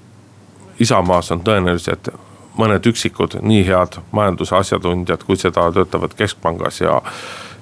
Isamaas 0.81 1.29
on 1.35 1.43
tõenäoliselt 1.45 2.09
mõned 2.57 2.87
üksikud 2.89 3.37
nii 3.45 3.67
head 3.69 3.99
majanduse 4.17 4.57
asjatundjad, 4.57 5.27
kui 5.29 5.37
seda 5.37 5.67
töötavad 5.77 6.17
keskpangas 6.17 6.81
ja 6.81 6.97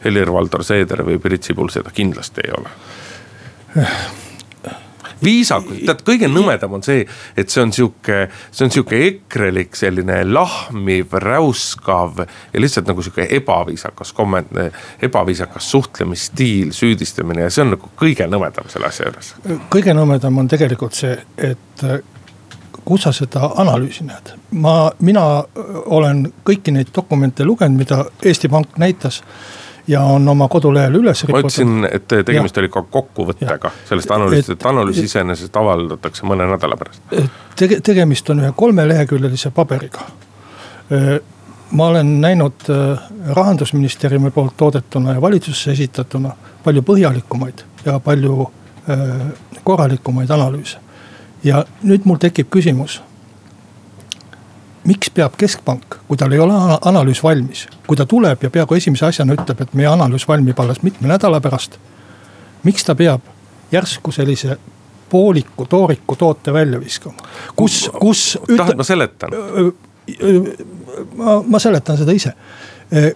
Helir-Valdor 0.04 0.62
Seeder 0.64 1.02
või 1.06 1.18
Priit 1.22 1.50
Sibul 1.50 1.72
seda 1.74 1.90
kindlasti 1.94 2.46
ei 2.46 2.54
ole 2.60 2.70
viisakus, 5.24 5.80
tead 5.86 6.02
kõige 6.06 6.28
nõmedam 6.30 6.76
on 6.78 6.84
see, 6.84 7.04
et 7.36 7.50
see 7.50 7.62
on 7.62 7.72
sihuke, 7.74 8.20
see 8.50 8.66
on 8.66 8.74
sihuke 8.74 9.00
ekrelik 9.06 9.76
selline 9.78 10.20
lahmiv, 10.28 11.14
räuskav 11.24 12.22
ja 12.24 12.62
lihtsalt 12.62 12.90
nagu 12.90 13.04
sihuke 13.04 13.28
ebaviisakas 13.38 14.14
komment-, 14.16 14.54
ebaviisakas 15.02 15.70
suhtlemisstiil, 15.74 16.72
süüdistamine 16.76 17.46
ja 17.46 17.50
see 17.54 17.64
on 17.66 17.74
nagu 17.76 17.90
kõige 17.98 18.28
nõmedam 18.30 18.70
selle 18.72 18.90
asja 18.90 19.08
juures. 19.08 19.34
kõige 19.72 19.96
nõmedam 19.96 20.38
on 20.38 20.48
tegelikult 20.50 20.96
see, 20.98 21.16
et 21.36 21.86
kus 22.88 23.04
sa 23.04 23.12
seda 23.12 23.52
analüüsi 23.60 24.06
näed? 24.08 24.34
ma, 24.64 24.90
mina 25.04 25.24
olen 25.86 26.26
kõiki 26.46 26.72
neid 26.72 26.92
dokumente 26.94 27.44
lugenud, 27.44 27.78
mida 27.78 28.04
Eesti 28.24 28.48
Pank 28.48 28.78
näitas 28.80 29.22
ja 29.88 30.02
on 30.02 30.28
oma 30.28 30.48
kodulehel 30.48 30.94
üles 30.94 31.22
riputud. 31.24 31.34
ma 31.34 31.48
ütlesin, 31.48 31.88
et 31.92 32.08
tegemist 32.26 32.56
ja. 32.56 32.62
oli 32.62 32.70
ka 32.72 32.82
kokkuvõttega 32.82 33.70
sellest 33.88 34.10
analüüsist, 34.10 34.52
et 34.56 34.66
analüüs 34.68 35.00
iseenesest 35.02 35.56
avaldatakse 35.56 36.28
mõne 36.28 36.48
nädala 36.50 36.76
pärast. 36.76 37.02
tege-, 37.56 37.80
tegemist 37.84 38.30
on 38.30 38.44
ühe 38.44 38.52
kolmeleheküljelise 38.56 39.50
paberiga. 39.56 40.04
ma 41.70 41.86
olen 41.86 42.20
näinud 42.20 42.68
rahandusministeeriumi 43.28 44.30
poolt 44.30 44.56
toodetuna 44.56 45.16
ja 45.16 45.20
valitsusse 45.20 45.72
esitatuna 45.72 46.32
palju 46.64 46.82
põhjalikumaid 46.82 47.64
ja 47.84 47.98
palju 48.00 48.50
korralikumaid 49.64 50.30
analüüse. 50.30 50.78
ja 51.44 51.64
nüüd 51.82 52.04
mul 52.04 52.16
tekib 52.16 52.50
küsimus 52.50 53.02
miks 54.84 55.10
peab 55.14 55.36
keskpank, 55.38 55.98
kui 56.08 56.16
tal 56.16 56.32
ei 56.32 56.40
ole 56.42 56.54
analüüs 56.86 57.22
valmis, 57.22 57.66
kui 57.86 57.96
ta 57.96 58.06
tuleb 58.06 58.42
ja 58.42 58.50
peaaegu 58.50 58.78
esimese 58.78 59.06
asjana 59.08 59.36
ütleb, 59.36 59.60
et 59.62 59.74
meie 59.78 59.88
analüüs 59.90 60.26
valmib 60.28 60.58
alles 60.60 60.82
mitme 60.82 61.08
nädala 61.08 61.40
pärast. 61.40 61.78
miks 62.62 62.84
ta 62.84 62.94
peab 62.94 63.20
järsku 63.72 64.12
sellise 64.12 64.58
pooliku, 65.08 65.66
tooriku 65.66 66.16
toote 66.16 66.52
välja 66.52 66.80
viskama, 66.80 67.16
kus, 67.56 67.90
kus. 68.00 68.38
tahad, 68.56 68.76
ma 68.76 68.84
seletan? 68.84 69.30
ma, 71.16 71.42
ma 71.46 71.58
seletan 71.58 71.98
seda 71.98 72.12
ise, 72.12 72.32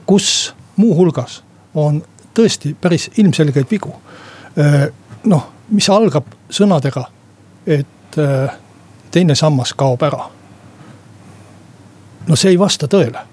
kus 0.06 0.54
muuhulgas 0.76 1.42
on 1.74 2.02
tõesti 2.34 2.74
päris 2.80 3.10
ilmselgeid 3.16 3.70
vigu. 3.70 3.94
noh, 5.24 5.48
mis 5.70 5.88
algab 5.90 6.26
sõnadega, 6.50 7.06
et 7.66 8.22
teine 9.12 9.34
sammas 9.34 9.74
kaob 9.76 10.02
ära 10.02 10.28
no 12.28 12.36
see 12.36 12.50
ei 12.54 12.58
vasta 12.58 12.86
tõele. 12.86 13.24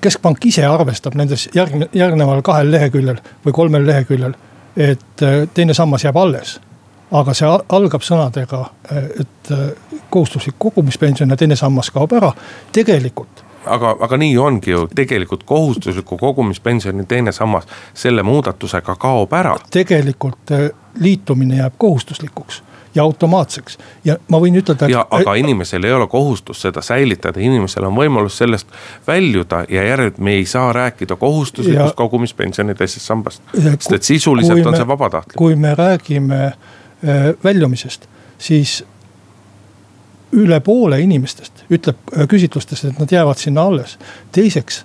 keskpank 0.00 0.44
ise 0.46 0.66
arvestab 0.66 1.14
nendes 1.14 1.48
järgne, 1.54 1.88
järgneval 1.92 2.42
kahel 2.42 2.70
leheküljel 2.70 3.18
või 3.46 3.52
kolmel 3.52 3.86
leheküljel, 3.86 4.34
et 4.76 5.24
teine 5.54 5.74
sammas 5.74 6.04
jääb 6.04 6.16
alles. 6.16 6.60
aga 7.12 7.34
see 7.34 7.48
algab 7.68 8.02
sõnadega, 8.02 8.64
et 9.20 9.54
kohustuslik 10.10 10.54
kogumispension 10.58 11.30
ja 11.30 11.36
teine 11.36 11.56
sammas 11.56 11.90
kaob 11.90 12.12
ära, 12.12 12.32
tegelikult 12.72 13.44
aga, 13.66 13.96
aga 14.00 14.16
nii 14.16 14.36
ongi 14.38 14.70
ju, 14.70 14.86
tegelikult 14.94 15.44
kohustusliku 15.44 16.16
kogumispensioni 16.18 17.04
teine 17.06 17.32
sammas 17.32 17.68
selle 17.94 18.22
muudatusega 18.22 18.96
kaob 18.96 19.32
ära. 19.32 19.56
tegelikult 19.70 20.50
liitumine 21.00 21.56
jääb 21.56 21.74
kohustuslikuks 21.78 22.62
ja 22.94 23.02
automaatseks 23.02 23.78
ja 24.04 24.16
ma 24.28 24.38
võin 24.40 24.56
ütelda. 24.60 24.88
ja 24.90 25.06
aga 25.10 25.34
inimesel 25.40 25.84
ei 25.84 25.92
ole 25.92 26.06
kohustust 26.08 26.66
seda 26.66 26.82
säilitada, 26.84 27.40
inimesel 27.40 27.86
on 27.88 27.96
võimalus 27.96 28.36
sellest 28.42 28.68
väljuda 29.06 29.64
ja 29.68 29.84
järelikult 29.84 30.20
me 30.24 30.36
ei 30.36 30.46
saa 30.46 30.72
rääkida 30.72 31.16
kohustuslikust 31.16 31.96
kogumispensioni 31.96 32.74
teisest 32.74 33.06
sambast. 33.06 33.42
sest 33.54 33.92
et 33.92 34.02
sisuliselt 34.02 34.66
on 34.66 34.76
see 34.76 34.88
vabatahtlik. 34.88 35.36
kui 35.36 35.56
me 35.56 35.74
räägime 35.74 36.44
äh, 36.44 36.54
väljumisest, 37.44 38.08
siis 38.38 38.84
üle 40.32 40.60
poole 40.60 41.00
inimestest 41.00 41.64
ütleb 41.70 41.96
äh, 42.16 42.28
küsitlustes, 42.28 42.84
et 42.84 42.98
nad 42.98 43.12
jäävad 43.12 43.40
sinna 43.40 43.62
alles. 43.62 43.98
teiseks, 44.32 44.84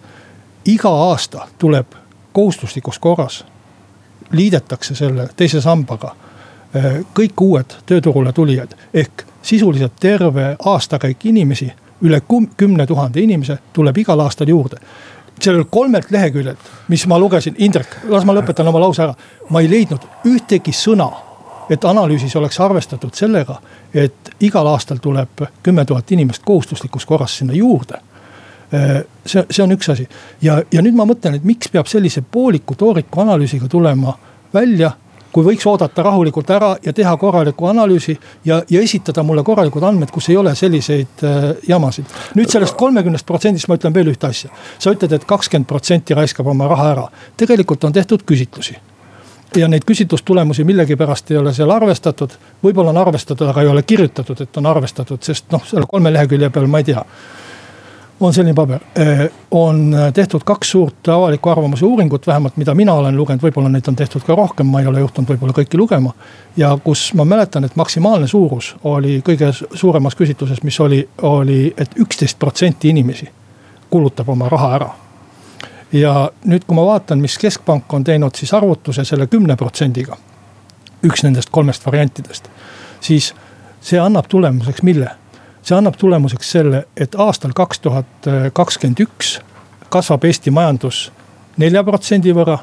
iga 0.65 0.89
aasta 0.89 1.47
tuleb 1.57 1.99
kohustuslikus 2.33 2.99
korras, 2.99 3.45
liidetakse 4.31 4.95
selle 4.95 5.29
teise 5.35 5.61
sambaga 5.61 6.15
kõik 7.15 7.41
uued 7.41 7.75
tööturule 7.85 8.33
tulijad 8.33 8.73
ehk 8.93 9.23
sisuliselt 9.41 9.93
terve 9.99 10.55
aastakäik 10.65 11.25
inimesi, 11.25 11.69
üle 12.01 12.21
kümne 12.57 12.85
tuhande 12.85 13.21
inimese 13.21 13.57
tuleb 13.73 13.97
igal 13.97 14.19
aastal 14.19 14.49
juurde 14.51 14.81
sellel 15.41 15.63
kolmelt 15.69 16.11
leheküljelt, 16.11 16.57
mis 16.87 17.07
ma 17.07 17.19
lugesin, 17.19 17.55
Indrek, 17.57 17.95
las 18.09 18.25
ma 18.25 18.33
lõpetan 18.33 18.67
oma 18.67 18.79
lause 18.81 19.03
ära. 19.03 19.13
ma 19.49 19.61
ei 19.61 19.69
leidnud 19.69 20.03
ühtegi 20.25 20.73
sõna, 20.73 21.09
et 21.69 21.85
analüüsis 21.85 22.35
oleks 22.35 22.59
arvestatud 22.59 23.13
sellega, 23.13 23.59
et 23.93 24.31
igal 24.39 24.67
aastal 24.67 24.97
tuleb 24.97 25.43
kümme 25.63 25.85
tuhat 25.85 26.11
inimest 26.11 26.43
kohustuslikus 26.45 27.05
korras 27.05 27.37
sinna 27.37 27.53
juurde. 27.53 27.99
Äh, 28.73 29.03
see, 29.25 29.45
see 29.49 29.63
on 29.63 29.71
üks 29.71 29.89
asi 29.91 30.07
ja, 30.41 30.61
ja 30.71 30.81
nüüd 30.81 30.95
ma 30.95 31.05
mõtlen, 31.07 31.37
et 31.37 31.43
miks 31.47 31.69
peab 31.71 31.87
sellise 31.87 32.21
pooliku 32.21 32.75
tooriku 32.75 33.21
analüüsiga 33.23 33.67
tulema 33.71 34.17
välja 34.53 34.91
kui 35.37 35.45
võiks 35.45 35.67
oodata 35.69 36.01
rahulikult 36.01 36.49
ära 36.49 36.71
ja 36.81 36.91
teha 36.97 37.11
korraliku 37.21 37.67
analüüsi 37.69 38.15
ja, 38.45 38.57
ja 38.69 38.81
esitada 38.81 39.21
mulle 39.23 39.43
korralikud 39.45 39.83
andmed, 39.85 40.09
kus 40.09 40.31
ei 40.31 40.37
ole 40.41 40.55
selliseid 40.57 41.21
äh, 41.21 41.45
jamasid. 41.69 42.09
nüüd 42.39 42.49
sellest 42.49 42.73
kolmekümnest 42.79 43.25
protsendist 43.25 43.69
ma 43.69 43.77
ütlen 43.77 43.93
veel 43.93 44.09
ühte 44.09 44.31
asja. 44.31 44.49
sa 44.79 44.95
ütled 44.95 45.13
et, 45.13 45.21
et 45.21 45.29
kakskümmend 45.29 45.69
protsenti 45.69 46.17
raiskab 46.17 46.49
oma 46.49 46.65
raha 46.71 46.89
ära. 46.95 47.07
tegelikult 47.37 47.85
on 47.85 47.93
tehtud 47.93 48.25
küsitlusi 48.25 48.79
ja 49.61 49.67
neid 49.69 49.85
küsitlustulemusi 49.85 50.65
millegipärast 50.65 51.29
ei 51.31 51.37
ole 51.37 51.53
seal 51.53 51.69
arvestatud. 51.71 52.33
võib-olla 52.63 52.95
on 52.95 53.03
arvestatud, 53.05 53.47
aga 53.47 53.61
ei 53.61 53.69
ole 53.75 53.83
kirjutatud, 53.83 54.41
et 54.41 54.57
on 54.57 54.65
arvestatud, 54.65 55.21
sest 55.21 55.51
noh, 55.53 55.61
selle 55.69 55.85
kolme 55.85 56.13
lehekülje 56.13 56.49
peal 56.49 56.65
ma 56.65 56.81
ei 56.81 56.89
tea 56.89 57.05
on 58.19 58.33
selline 58.33 58.53
paber, 58.53 58.79
on 59.51 59.95
tehtud 60.13 60.41
kaks 60.45 60.71
suurt 60.71 61.07
avaliku 61.07 61.49
arvamuse 61.49 61.85
uuringut, 61.85 62.27
vähemalt 62.27 62.57
mida 62.57 62.75
mina 62.75 62.93
olen 62.93 63.17
lugenud, 63.17 63.41
võib-olla 63.41 63.69
neid 63.69 63.87
on 63.87 63.95
tehtud 63.95 64.23
ka 64.25 64.35
rohkem, 64.35 64.67
ma 64.67 64.81
ei 64.81 64.87
ole 64.89 64.99
juhtunud 64.99 65.29
võib-olla 65.29 65.53
kõiki 65.53 65.77
lugema. 65.77 66.13
ja 66.57 66.77
kus 66.83 67.13
ma 67.13 67.25
mäletan, 67.25 67.63
et 67.63 67.75
maksimaalne 67.75 68.27
suurus 68.27 68.75
oli 68.83 69.21
kõige 69.25 69.51
suuremas 69.53 70.15
küsitluses, 70.15 70.63
mis 70.63 70.79
oli, 70.79 71.03
oli 71.21 71.73
et 71.77 71.93
üksteist 71.99 72.39
protsenti 72.39 72.89
inimesi 72.89 73.29
kulutab 73.89 74.29
oma 74.29 74.49
raha 74.49 74.73
ära. 74.75 74.89
ja 75.91 76.31
nüüd, 76.45 76.65
kui 76.67 76.75
ma 76.75 76.85
vaatan, 76.85 77.21
mis 77.21 77.37
keskpank 77.37 77.93
on 77.93 78.03
teinud 78.03 78.35
siis 78.35 78.53
arvutuse 78.53 79.05
selle 79.05 79.27
kümne 79.27 79.55
protsendiga. 79.55 80.17
üks 81.05 81.23
nendest 81.23 81.49
kolmest 81.49 81.85
variantidest, 81.85 82.49
siis 83.01 83.33
see 83.81 83.99
annab 83.99 84.25
tulemuseks 84.27 84.81
mille 84.81 85.11
see 85.67 85.75
annab 85.75 85.97
tulemuseks 85.99 86.51
selle, 86.51 86.85
et 86.97 87.15
aastal 87.19 87.51
kaks 87.55 87.79
tuhat 87.83 88.29
kakskümmend 88.55 89.03
üks 89.03 89.37
kasvab 89.91 90.23
Eesti 90.23 90.51
majandus 90.51 91.07
nelja 91.57 91.83
protsendi 91.83 92.33
võrra. 92.33 92.57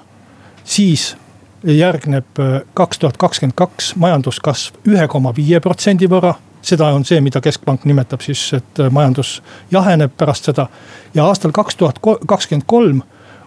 siis 0.65 1.17
järgneb 1.65 2.41
äh, 2.41 2.63
kaks 2.75 2.99
tuhat 2.99 3.17
kakskümmend 3.17 3.57
kaks 3.57 3.95
majanduskasv 3.97 4.89
ühe 4.89 5.09
koma 5.09 5.35
viie 5.37 5.61
protsendi 5.61 6.09
võrra. 6.09 6.35
seda 6.63 6.87
on 6.97 7.05
see, 7.05 7.21
mida 7.21 7.41
keskpank 7.41 7.85
nimetab 7.85 8.21
siis, 8.21 8.53
et 8.53 8.81
äh, 8.81 8.91
majandus 8.91 9.43
jaheneb 9.71 10.13
pärast 10.17 10.45
seda. 10.45 10.67
ja 11.15 11.25
aastal 11.25 11.53
kaks 11.53 11.77
tuhat 11.77 12.01
kakskümmend 12.27 12.65
kolm 12.67 13.03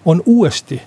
on 0.05 0.21
uuesti 0.25 0.81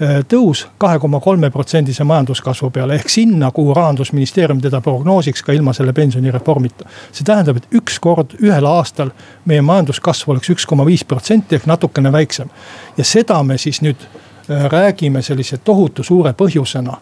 tõus 0.00 0.64
kahe 0.80 0.98
koma 0.98 1.20
kolme 1.20 1.50
protsendise 1.50 2.04
majanduskasvu 2.08 2.70
peale 2.70 2.94
ehk 2.96 3.08
sinna, 3.12 3.50
kuhu 3.52 3.74
rahandusministeerium 3.76 4.60
teda 4.60 4.80
prognoosiks 4.80 5.42
ka 5.42 5.52
ilma 5.52 5.72
selle 5.76 5.92
pensionireformita. 5.92 6.88
see 7.12 7.24
tähendab, 7.24 7.56
et 7.56 7.68
üks 7.76 7.98
kord 8.00 8.32
ühel 8.40 8.66
aastal 8.66 9.10
meie 9.44 9.60
majanduskasv 9.60 10.30
oleks 10.30 10.50
üks 10.50 10.66
koma 10.66 10.86
viis 10.88 11.04
protsenti 11.04 11.56
ehk 11.56 11.66
natukene 11.66 12.12
väiksem. 12.12 12.48
ja 12.96 13.04
seda 13.04 13.42
me 13.42 13.58
siis 13.58 13.82
nüüd 13.82 14.00
äh, 14.00 14.64
räägime 14.72 15.22
sellise 15.22 15.58
tohutu 15.58 16.02
suure 16.02 16.32
põhjusena 16.32 16.96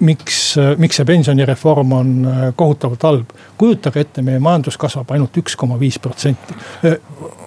miks, 0.00 0.56
eh, 0.56 0.76
miks 0.80 0.96
see 0.96 1.04
pensionireform 1.04 1.92
on 1.92 2.12
eh, 2.24 2.44
kohutavalt 2.56 3.02
halb. 3.02 3.32
kujutage 3.58 4.00
ette, 4.00 4.22
meie 4.24 4.40
majandus 4.42 4.78
kasvab 4.80 5.10
ainult 5.12 5.36
üks 5.38 5.54
koma 5.60 5.76
viis 5.78 5.98
protsenti. 6.02 6.54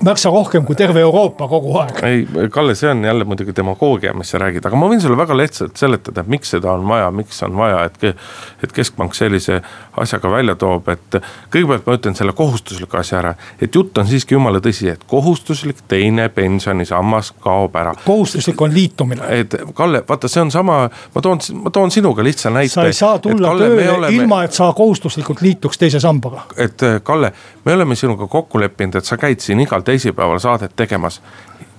märksa 0.05 0.29
rohkem 0.29 0.65
kui 0.65 0.75
terve 0.75 1.01
Euroopa 1.01 1.47
kogu 1.47 1.73
aeg. 1.81 2.03
ei, 2.03 2.49
Kalle, 2.49 2.75
see 2.75 2.89
on 2.91 3.03
jälle 3.03 3.25
muidugi 3.25 3.55
demagoogia, 3.55 4.13
mis 4.13 4.29
sa 4.29 4.37
räägid, 4.37 4.65
aga 4.65 4.77
ma 4.77 4.89
võin 4.91 5.01
sulle 5.01 5.17
väga 5.17 5.37
lihtsalt 5.37 5.77
seletada, 5.81 6.23
miks 6.27 6.53
seda 6.53 6.71
on 6.71 6.85
vaja, 6.87 7.09
miks 7.11 7.41
on 7.43 7.57
vaja, 7.57 7.83
et. 7.89 8.15
et 8.63 8.71
keskpank 8.75 9.15
sellise 9.15 9.61
asjaga 9.97 10.29
välja 10.31 10.55
toob, 10.59 10.87
et 10.93 11.17
kõigepealt 11.53 11.85
ma 11.87 11.97
ütlen 11.97 12.15
selle 12.17 12.33
kohustusliku 12.37 12.97
asja 12.99 13.19
ära. 13.19 13.33
et 13.61 13.75
jutt 13.75 13.97
on 13.97 14.07
siiski 14.07 14.35
jumala 14.35 14.61
tõsi, 14.61 14.91
et 14.93 15.03
kohustuslik 15.07 15.81
teine 15.87 16.29
pensionisammas 16.29 17.33
kaob 17.41 17.75
ära. 17.75 17.95
kohustuslik 18.05 18.61
on 18.61 18.73
liitumine. 18.73 19.25
et 19.29 19.55
Kalle, 19.73 20.03
vaata, 20.07 20.27
see 20.27 20.41
on 20.41 20.51
sama, 20.51 20.89
ma 21.15 21.21
toon, 21.21 21.41
ma 21.63 21.73
toon 21.73 21.94
sinuga 21.95 22.23
lihtsa 22.23 22.51
näite. 22.53 22.73
sa 22.73 22.85
ei 22.85 22.93
saa 22.93 23.19
tulla 23.23 23.53
Kalle, 23.53 23.71
tööle 23.71 23.89
oleme... 23.97 24.13
ilma, 24.15 24.43
et 24.45 24.53
sa 24.53 24.69
kohustuslikult 24.75 25.41
liituks 25.41 25.79
teise 25.81 25.99
sambaga. 26.03 26.45
et 26.57 26.83
äh, 26.83 26.99
Kalle, 27.03 27.31
me 27.65 27.73
oleme 27.73 27.95
sinuga 27.95 28.27
kokku 28.27 28.59
leppinud, 28.59 28.99
et 28.99 29.07
sa 29.07 29.17
käid 29.17 29.43
siin 29.43 29.63
igal 29.63 29.85
teisipäeval 29.85 30.39
saadet 30.43 30.75
tegemas 30.75 31.21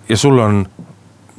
ja 0.08 0.16
sul 0.16 0.38
on 0.38 0.64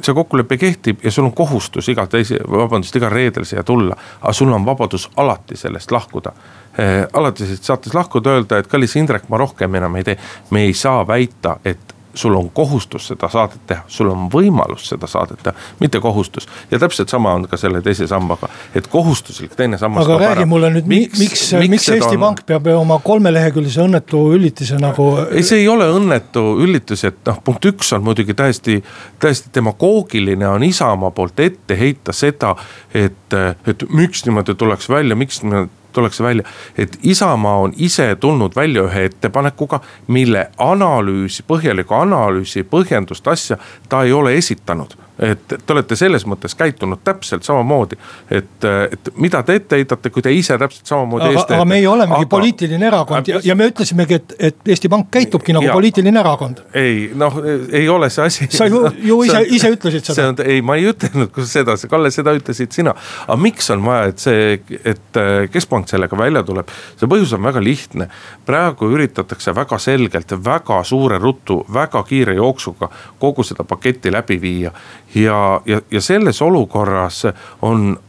see 0.01 0.13
kokkulepe 0.13 0.57
kehtib 0.57 1.03
ja 1.03 1.11
sul 1.11 1.25
on 1.25 1.33
kohustus 1.33 1.89
iga 1.89 2.05
teise, 2.07 2.37
vabandust, 2.51 2.95
igal 2.95 3.11
reedel 3.11 3.45
siia 3.45 3.63
tulla. 3.63 3.95
aga 4.21 4.33
sul 4.33 4.51
on 4.53 4.65
vabadus 4.65 5.09
alati 5.15 5.57
sellest 5.57 5.91
lahkuda 5.91 6.31
eh,. 6.77 7.07
alati 7.13 7.45
siit 7.45 7.63
saates 7.63 7.93
lahkuda, 7.93 8.37
öelda, 8.37 8.57
et 8.57 8.67
kallis 8.67 8.95
Indrek, 8.95 9.29
ma 9.29 9.37
rohkem 9.37 9.75
enam 9.75 9.95
ei 9.95 10.03
tee. 10.03 10.17
me 10.49 10.63
ei 10.69 10.73
saa 10.73 11.07
väita, 11.07 11.57
et 11.65 11.86
sul 12.17 12.35
on 12.35 12.49
kohustus 12.49 13.07
seda 13.11 13.29
saadet 13.29 13.61
teha, 13.69 13.83
sul 13.87 14.09
on 14.11 14.27
võimalus 14.33 14.87
seda 14.89 15.07
saadet 15.09 15.41
teha, 15.43 15.55
mitte 15.79 15.99
kohustus. 16.03 16.47
ja 16.71 16.79
täpselt 16.79 17.09
sama 17.09 17.33
on 17.37 17.47
ka 17.47 17.57
selle 17.57 17.81
teise 17.85 18.07
sambaga, 18.07 18.49
et 18.75 18.87
kohustuslik 18.91 19.55
teine 19.55 19.77
sammas. 19.77 20.05
aga 20.05 20.17
räägi 20.23 20.41
ära. 20.41 20.49
mulle 20.49 20.71
nüüd, 20.73 20.89
miks, 20.89 21.19
miks, 21.19 21.45
miks, 21.53 21.69
miks 21.75 21.89
Eesti 21.95 22.15
on... 22.15 22.23
Pank 22.27 22.43
peab 22.49 22.67
oma 22.73 22.99
kolmeleheküljelise 23.03 23.83
õnnetu 23.85 24.23
üllitise 24.35 24.79
nagu. 24.81 25.09
ei, 25.31 25.45
see 25.47 25.61
ei 25.63 25.69
ole 25.71 25.89
õnnetu 25.93 26.45
üllitus, 26.63 27.05
et 27.07 27.21
noh, 27.29 27.41
punkt 27.45 27.65
üks 27.69 27.93
on 27.95 28.05
muidugi 28.07 28.35
täiesti, 28.37 28.79
täiesti 29.21 29.53
demagoogiline 29.55 30.49
on 30.49 30.65
Isamaa 30.67 31.13
poolt 31.15 31.39
ette 31.45 31.77
heita 31.79 32.15
seda, 32.15 32.55
et, 32.93 33.37
et 33.67 33.89
miks 33.89 34.25
niimoodi 34.25 34.57
tuleks 34.57 34.89
välja, 34.89 35.15
miks 35.19 35.43
niimoodi 35.43 35.71
tullakse 35.97 36.23
välja, 36.23 36.45
et 36.77 36.99
Isamaa 37.03 37.57
on 37.65 37.73
ise 37.77 38.11
tulnud 38.19 38.55
välja 38.55 38.85
ühe 38.87 39.07
ettepanekuga, 39.09 39.81
mille 40.07 40.47
analüüsi, 40.57 41.43
põhjalikku 41.47 41.97
analüüsi, 41.97 42.63
põhjendust, 42.69 43.27
asja 43.27 43.57
ta 43.89 44.05
ei 44.05 44.13
ole 44.13 44.37
esitanud 44.37 44.95
et 45.19 45.47
te 45.47 45.73
olete 45.73 45.95
selles 45.97 46.25
mõttes 46.29 46.53
käitunud 46.57 47.01
täpselt 47.03 47.45
samamoodi, 47.47 47.97
et, 48.31 48.65
et 48.91 49.09
mida 49.17 49.41
te 49.43 49.55
ette 49.57 49.79
heidate, 49.79 50.11
kui 50.13 50.21
te 50.21 50.33
ise 50.33 50.57
täpselt 50.61 50.89
samamoodi. 50.89 51.31
aga, 51.31 51.45
aga 51.57 51.65
meie 51.65 51.87
olemegi 51.89 52.25
aga, 52.25 52.31
poliitiline 52.33 52.87
erakond 52.87 53.31
ja, 53.31 53.41
ja 53.43 53.55
me 53.57 53.69
ütlesimegi, 53.71 54.19
et, 54.21 54.35
et 54.49 54.73
Eesti 54.75 54.89
Pank 54.93 55.09
käitubki 55.11 55.55
nagu 55.57 55.65
ja, 55.65 55.73
poliitiline 55.73 56.21
erakond. 56.21 56.61
ei 56.77 57.09
noh, 57.17 57.39
ei 57.71 57.89
ole 57.89 58.09
see 58.13 58.25
asi. 58.25 58.49
sa 58.53 58.67
ju, 58.69 58.83
ju 59.01 59.19
ise, 59.25 59.41
ise 59.57 59.71
ütlesid 59.73 60.11
seda. 60.11 60.45
ei, 60.45 60.61
ma 60.61 60.77
ei 60.77 60.85
ütelnud 60.91 61.41
seda, 61.49 61.77
Kalle, 61.89 62.11
seda 62.13 62.35
ütlesid 62.37 62.75
sina. 62.75 62.93
aga 63.25 63.39
miks 63.41 63.71
on 63.73 63.85
vaja, 63.85 64.11
et 64.13 64.21
see, 64.21 64.59
et 64.93 65.21
keskpank 65.53 65.89
sellega 65.89 66.17
välja 66.19 66.43
tuleb, 66.45 66.69
see 66.99 67.09
põhjus 67.09 67.33
on 67.37 67.45
väga 67.47 67.63
lihtne. 67.63 68.09
praegu 68.45 68.91
üritatakse 68.93 69.55
väga 69.55 69.81
selgelt, 69.81 70.37
väga 70.45 70.83
suure 70.87 71.17
ruttu, 71.21 71.63
väga 71.73 72.03
kiire 72.07 72.37
jooksuga 72.37 72.89
kogu 73.19 73.43
seda 73.43 73.65
paketti 73.67 74.11
läbi 74.13 74.37
viia 74.41 74.71
ja, 75.15 75.61
ja, 75.65 75.81
ja 75.91 76.01
selles 76.01 76.41
olukorras 76.41 77.23
on 77.61 77.99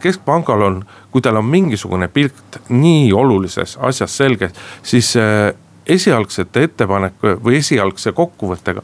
keskpangal 0.00 0.62
on, 0.62 0.84
kui 1.10 1.22
tal 1.22 1.36
on 1.36 1.44
mingisugune 1.44 2.08
pilt 2.08 2.60
nii 2.68 3.12
olulises 3.12 3.78
asjas 3.80 4.16
selge, 4.16 4.50
siis 4.82 5.14
äh, 5.16 5.52
esialgsete 5.86 6.66
ettepanek 6.66 7.22
või 7.44 7.60
esialgse 7.60 8.12
kokkuvõttega 8.12 8.82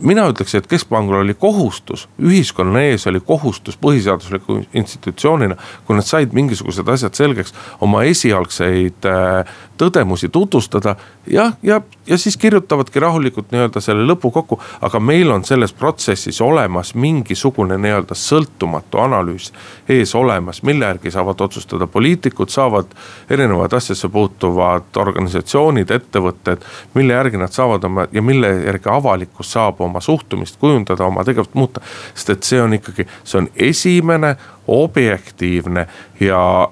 mina 0.00 0.26
ütleks, 0.30 0.54
et 0.58 0.66
keskpangal 0.66 1.22
oli 1.22 1.34
kohustus, 1.34 2.06
ühiskonna 2.22 2.82
ees 2.90 3.06
oli 3.06 3.20
kohustus 3.20 3.78
põhiseadusliku 3.80 4.62
institutsioonina. 4.74 5.56
kui 5.86 5.96
nad 5.96 6.06
said 6.06 6.32
mingisugused 6.32 6.88
asjad 6.88 7.14
selgeks, 7.14 7.54
oma 7.80 8.02
esialgseid 8.02 9.06
äh, 9.06 9.54
tõdemusi 9.78 10.28
tutvustada. 10.28 10.96
jah, 11.30 11.52
ja, 11.62 11.80
ja 12.06 12.18
siis 12.18 12.36
kirjutavadki 12.36 13.00
rahulikult 13.00 13.50
nii-öelda 13.52 13.80
selle 13.80 14.06
lõpu 14.06 14.30
kokku, 14.32 14.60
aga 14.80 15.00
meil 15.00 15.30
on 15.30 15.44
selles 15.44 15.72
protsessis 15.72 16.40
olemas 16.40 16.94
mingisugune 16.94 17.78
nii-öelda 17.78 18.16
sõltumatu 18.16 19.02
analüüs 19.04 19.52
ees 19.88 20.14
olemas, 20.14 20.62
mille 20.62 20.84
järgi 20.84 21.10
saavad 21.10 21.40
otsustada 21.40 21.86
poliitikud, 21.86 22.48
saavad 22.48 22.94
erinevad 23.30 23.72
asjasse 23.72 24.08
puutuvad 24.08 24.96
organisatsioonid, 24.96 25.90
ettevõtted. 25.90 26.64
mille 26.94 27.12
järgi 27.12 27.36
nad 27.36 27.52
saavad 27.52 27.84
oma 27.84 28.06
ja 28.12 28.22
mille 28.22 28.48
järgi 28.64 28.88
avalikkus 28.90 29.52
saab 29.52 29.67
oma 29.78 30.00
suhtumist 30.00 30.56
kujundada, 30.60 31.04
oma 31.04 31.24
tegevust 31.24 31.54
muuta. 31.54 31.80
sest 32.14 32.30
et 32.30 32.42
see 32.42 32.62
on 32.62 32.74
ikkagi, 32.74 33.06
see 33.24 33.38
on 33.38 33.48
esimene 33.56 34.36
objektiivne 34.66 35.86
ja 36.20 36.68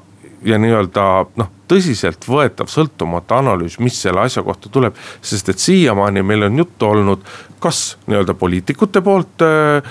ja 0.46 0.58
nii-öelda 0.60 1.04
noh, 1.40 1.48
tõsiseltvõetav 1.70 2.70
sõltumatu 2.70 3.34
analüüs, 3.34 3.78
mis 3.82 3.96
selle 4.02 4.22
asja 4.22 4.42
kohta 4.46 4.68
tuleb. 4.72 4.94
sest 5.22 5.48
et 5.48 5.58
siiamaani 5.58 6.22
meil 6.22 6.46
on 6.46 6.58
juttu 6.58 6.86
olnud 6.86 7.24
kas 7.60 7.96
nii-öelda 8.06 8.34
poliitikute 8.34 9.00
poolt 9.00 9.42
eh, 9.44 9.82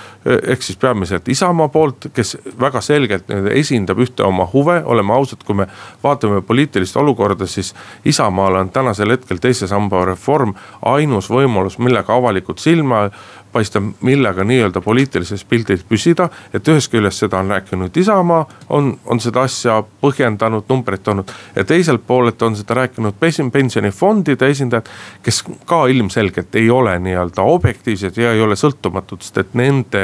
ehk 0.51 0.63
siis 0.63 0.77
peamiselt 0.81 1.27
Isamaa 1.29 1.67
poolt, 1.73 2.09
kes 2.13 2.37
väga 2.59 2.81
selgelt 2.81 3.31
esindab 3.53 3.99
ühte 4.05 4.23
oma 4.25 4.47
huve, 4.53 4.81
oleme 4.85 5.13
ausad, 5.13 5.43
kui 5.45 5.57
me 5.61 5.67
vaatame 6.03 6.41
poliitilist 6.45 6.97
olukorda, 6.97 7.47
siis 7.47 7.73
Isamaal 8.05 8.61
on 8.61 8.69
tänasel 8.69 9.15
hetkel 9.15 9.41
teise 9.41 9.67
samba 9.67 10.05
reform 10.05 10.53
ainus 10.85 11.29
võimalus, 11.31 11.79
millega 11.81 12.15
avalikult 12.15 12.63
silma 12.63 13.09
paista, 13.55 13.81
millega 14.01 14.43
nii-öelda 14.43 14.81
poliitilises 14.83 15.45
pildis 15.47 15.83
püsida. 15.87 16.27
et 16.53 16.67
ühest 16.67 16.91
küljest 16.91 17.23
seda 17.23 17.39
on 17.39 17.53
rääkinud 17.53 17.97
Isamaa, 17.97 18.41
on, 18.69 18.89
on 19.05 19.21
seda 19.23 19.45
asja 19.47 19.77
põhjendanud, 20.01 20.67
numbreid 20.69 21.05
toonud. 21.05 21.31
ja 21.55 21.63
teiselt 21.63 22.03
poolelt 22.07 22.41
on 22.41 22.57
seda 22.59 22.75
rääkinud 22.81 23.15
pensionifondide 23.51 24.49
esindajad, 24.51 24.91
kes 25.23 25.43
ka 25.65 25.85
ilmselgelt 25.87 26.55
ei 26.55 26.69
ole 26.69 26.97
nii-öelda 26.99 27.47
objektiivsed 27.55 28.19
ja 28.19 28.33
ei 28.35 28.43
ole 28.43 28.59
sõltumatud, 28.59 29.23
sest 29.23 29.39
et 29.45 29.55
nende 29.55 30.03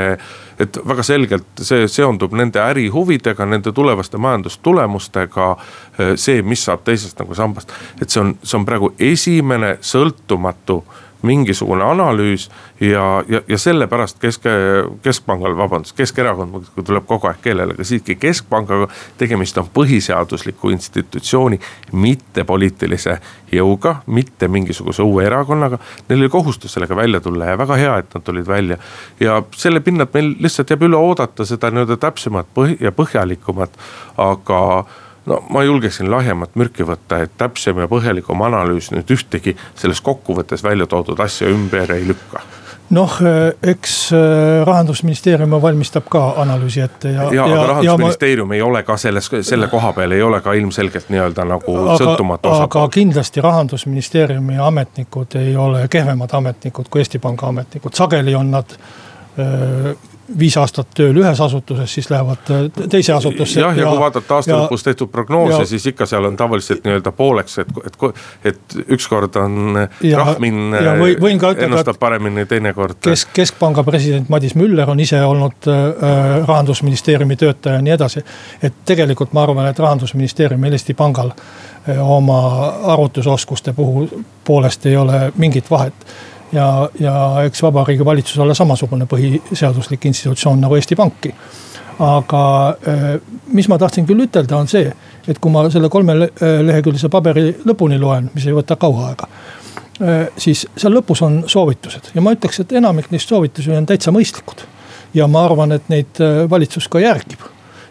et 0.61 0.77
väga 0.87 1.03
selgelt 1.03 1.61
see 1.65 1.87
seondub 1.91 2.33
nende 2.37 2.61
ärihuvidega, 2.63 3.45
nende 3.45 3.71
tulevaste 3.75 4.17
majandustulemustega. 4.21 5.51
see, 6.15 6.41
mis 6.41 6.63
saab 6.65 6.85
teisest 6.87 7.19
nagu 7.19 7.35
sambast, 7.35 7.71
et 8.01 8.09
see 8.09 8.21
on, 8.21 8.35
see 8.43 8.57
on 8.57 8.65
praegu 8.65 8.93
esimene 9.11 9.75
sõltumatu 9.85 10.81
mingisugune 11.21 11.83
analüüs 11.83 12.49
ja, 12.79 13.23
ja, 13.29 13.41
ja 13.47 13.57
sellepärast 13.57 14.19
kesk, 14.21 14.45
keskpangal, 15.03 15.55
vabandust, 15.57 15.95
Keskerakond 15.97 16.51
muidugi 16.51 16.85
tuleb 16.87 17.05
kogu 17.09 17.29
aeg 17.29 17.41
keelele, 17.43 17.75
aga 17.75 17.85
siiski 17.85 18.15
keskpangaga 18.19 18.87
tegemist 19.19 19.57
on 19.61 19.69
põhiseadusliku 19.73 20.71
institutsiooni, 20.73 21.59
mitte 21.93 22.45
poliitilise 22.47 23.17
jõuga, 23.51 23.97
mitte 24.07 24.47
mingisuguse 24.47 25.03
uue 25.03 25.25
erakonnaga. 25.27 25.79
Neil 26.09 26.23
oli 26.23 26.31
kohustus 26.31 26.73
sellega 26.73 26.95
välja 26.95 27.21
tulla 27.21 27.51
ja 27.51 27.59
väga 27.59 27.77
hea, 27.77 27.97
et 28.01 28.15
nad 28.15 28.25
tulid 28.25 28.47
välja. 28.47 28.77
ja 29.19 29.41
selle 29.55 29.79
pinnalt 29.79 30.13
meil 30.13 30.35
lihtsalt 30.39 30.69
jääb 30.69 30.87
üle 30.87 30.97
oodata 30.97 31.45
seda 31.45 31.71
nii-öelda 31.71 31.97
täpsemat 31.97 32.47
põhi- 32.55 32.77
ja 32.81 32.91
põhjalikumat, 32.91 33.77
aga 34.17 34.61
no 35.25 35.43
ma 35.49 35.63
julgeksin 35.63 36.11
lahjemat 36.11 36.55
mürki 36.55 36.87
võtta, 36.87 37.21
et 37.25 37.35
täpsem 37.37 37.77
ja 37.81 37.89
põhjalikum 37.91 38.41
analüüs 38.47 38.91
nüüd 38.95 39.11
ühtegi 39.13 39.55
selles 39.75 40.01
kokkuvõttes 40.01 40.63
välja 40.63 40.87
toodud 40.89 41.19
asja 41.19 41.51
ümber 41.51 41.93
ei 41.97 42.07
lükka 42.07 42.41
noh, 42.91 43.13
eks 43.63 43.95
äh, 44.13 44.65
rahandusministeerium 44.67 45.55
valmistab 45.61 46.07
ka 46.11 46.23
analüüsi 46.41 46.81
ette 46.83 47.13
ja. 47.13 47.27
ja, 47.33 47.45
aga 47.45 47.67
rahandusministeerium 47.69 48.51
ma... 48.51 48.57
ei 48.57 48.61
ole 48.65 48.83
ka 48.87 48.97
selles, 48.99 49.29
selle 49.47 49.69
koha 49.71 49.93
peal 49.97 50.15
ei 50.15 50.23
ole 50.23 50.41
ka 50.43 50.53
ilmselgelt 50.59 51.11
nii-öelda 51.13 51.45
nagu 51.47 51.77
aga, 51.85 51.97
sõltumatu 52.01 52.51
osapool. 52.51 52.83
aga 52.83 52.95
kindlasti 52.97 53.43
rahandusministeeriumi 53.45 54.59
ametnikud 54.59 55.39
ei 55.39 55.55
ole 55.55 55.85
kehvemad 55.91 56.35
ametnikud 56.41 56.91
kui 56.91 57.05
Eesti 57.05 57.19
Panga 57.23 57.47
ametnikud, 57.51 57.95
sageli 57.95 58.35
on 58.35 58.51
nad 58.57 58.75
äh, 58.75 59.91
viis 60.39 60.55
aastat 60.57 60.91
tööl 60.95 61.17
ühes 61.21 61.39
asutuses, 61.41 61.93
siis 61.93 62.09
lähevad 62.11 62.51
äh, 62.51 62.87
teise 62.89 63.13
asutusse. 63.13 63.59
jah, 63.59 63.77
ja 63.77 63.87
kui 63.89 63.99
vaadata 63.99 64.35
aasta 64.35 64.57
lõpus 64.57 64.85
tehtud 64.85 65.11
prognoose, 65.11 65.65
siis 65.69 65.85
ikka 65.91 66.05
seal 66.09 66.25
on 66.27 66.37
tavaliselt 66.39 66.85
nii-öelda 66.85 67.11
pooleks, 67.15 67.57
et, 67.63 67.71
et, 67.85 67.97
et 68.51 68.77
ükskord 68.97 69.35
on 69.41 69.81
Rahmin 70.21 70.75
või, 71.01 71.35
ennustab 71.35 71.99
paremini, 71.99 72.45
teinekord. 72.49 73.01
kesk, 73.05 73.33
keskpanga 73.35 73.83
president 73.87 74.29
Madis 74.29 74.55
Müller 74.59 74.89
on 74.91 74.99
ise 74.99 75.21
olnud 75.25 75.69
äh, 75.71 76.47
rahandusministeeriumi 76.47 77.35
töötaja 77.39 77.79
ja 77.79 77.85
nii 77.85 77.95
edasi. 77.97 78.25
et 78.63 78.83
tegelikult 78.85 79.33
ma 79.33 79.45
arvan, 79.47 79.67
et 79.71 79.79
rahandusministeeriumil, 79.79 80.77
Eesti 80.77 80.93
Pangal 80.93 81.33
äh, 81.35 82.01
oma 82.01 82.41
arvutusoskuste 82.95 83.73
puhul 83.73 84.07
poolest 84.45 84.85
ei 84.85 84.97
ole 84.97 85.31
mingit 85.37 85.71
vahet 85.71 86.07
ja, 86.53 86.89
ja 86.99 87.43
eks 87.45 87.63
Vabariigi 87.63 88.05
Valitsus 88.05 88.39
ole 88.39 88.55
samasugune 88.55 89.07
põhiseaduslik 89.09 90.05
institutsioon 90.09 90.61
nagu 90.61 90.75
Eesti 90.75 90.95
Pankki. 90.95 91.33
aga 92.01 92.43
äh, 92.87 93.07
mis 93.53 93.67
ma 93.69 93.77
tahtsin 93.77 94.07
küll 94.09 94.23
ütelda, 94.23 94.57
on 94.57 94.67
see, 94.67 94.89
et 95.27 95.39
kui 95.39 95.51
ma 95.53 95.67
selle 95.69 95.89
kolmeleheküljelise 95.91 97.11
paberi 97.13 97.51
lõpuni 97.67 97.99
loen, 98.01 98.31
mis 98.33 98.47
ei 98.47 98.55
võta 98.57 98.75
kaua 98.79 99.11
aega 99.11 99.27
äh, 100.01 100.23
siis 100.37 100.65
seal 100.75 100.95
lõpus 100.97 101.21
on 101.25 101.43
soovitused 101.47 102.11
ja 102.15 102.23
ma 102.25 102.33
ütleks, 102.33 102.63
et 102.63 102.73
enamik 102.79 103.11
neist 103.11 103.29
soovitusi 103.29 103.75
on 103.75 103.85
täitsa 103.85 104.13
mõistlikud. 104.15 104.65
ja 105.13 105.27
ma 105.27 105.45
arvan, 105.45 105.77
et 105.77 105.89
neid 105.93 106.23
äh, 106.23 106.43
valitsus 106.49 106.87
ka 106.87 106.99
järgib. 106.99 107.45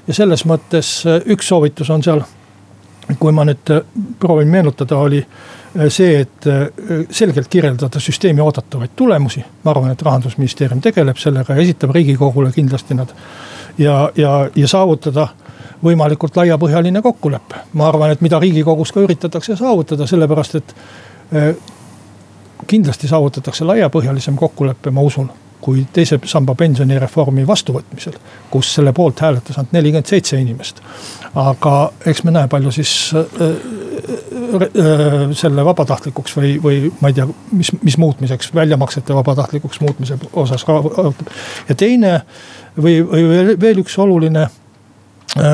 ja 0.09 0.14
selles 0.14 0.44
mõttes 0.44 0.92
üks 1.27 1.49
soovitus 1.49 1.90
on 1.90 2.03
seal, 2.03 2.25
kui 3.18 3.33
ma 3.33 3.44
nüüd 3.44 3.75
proovin 4.18 4.49
meenutada, 4.49 4.99
oli 4.99 5.25
see, 5.88 6.20
et 6.20 6.46
äh, 6.46 6.66
selgelt 7.11 7.48
kirjeldada 7.48 8.00
süsteemi 8.00 8.40
oodatavaid 8.40 8.90
tulemusi. 8.96 9.44
ma 9.64 9.70
arvan, 9.70 9.90
et 9.90 10.02
rahandusministeerium 10.02 10.80
tegeleb 10.80 11.16
sellega 11.16 11.54
ja 11.54 11.62
esitab 11.62 11.94
riigikogule 11.94 12.52
kindlasti 12.52 12.94
nad. 12.94 13.09
ja, 13.78 14.11
ja, 14.16 14.50
ja 14.56 14.68
saavutada 14.68 15.28
võimalikult 15.85 16.37
laiapõhjaline 16.37 17.02
kokkulepe. 17.02 17.54
ma 17.72 17.88
arvan, 17.88 18.11
et 18.11 18.20
mida 18.20 18.38
riigikogus 18.38 18.92
ka 18.92 19.00
üritatakse 19.00 19.56
saavutada, 19.56 20.06
sellepärast 20.06 20.54
et 20.54 20.74
äh, 21.35 21.54
kindlasti 22.66 23.09
saavutatakse 23.09 23.64
laiapõhjalisem 23.64 24.37
kokkulepe, 24.37 24.90
ma 24.90 25.00
usun 25.00 25.30
kui 25.61 25.87
teise 25.92 26.18
samba 26.24 26.54
pensionireformi 26.56 27.46
vastuvõtmisel, 27.46 28.16
kus 28.50 28.74
selle 28.74 28.92
poolt 28.96 29.20
hääletas 29.20 29.59
ainult 29.59 29.74
nelikümmend 29.76 30.09
seitse 30.09 30.40
inimest. 30.40 30.80
aga 31.35 31.92
eks 32.06 32.24
me 32.24 32.33
näe, 32.35 32.48
palju 32.48 32.72
siis 32.74 33.12
äh, 33.14 33.20
äh, 33.20 33.89
selle 35.41 35.65
vabatahtlikuks 35.65 36.37
või, 36.37 36.55
või 36.63 36.93
ma 37.01 37.11
ei 37.11 37.19
tea, 37.19 37.27
mis, 37.57 37.73
mis 37.83 37.99
muutmiseks, 38.01 38.53
väljamaksete 38.55 39.15
vabatahtlikuks 39.15 39.81
muutmise 39.85 40.19
osas. 40.33 40.65
ja 41.69 41.75
teine 41.75 42.21
või, 42.77 43.01
või 43.05 43.57
veel 43.61 43.83
üks 43.85 43.99
oluline 43.99 44.47
äh, 44.47 44.60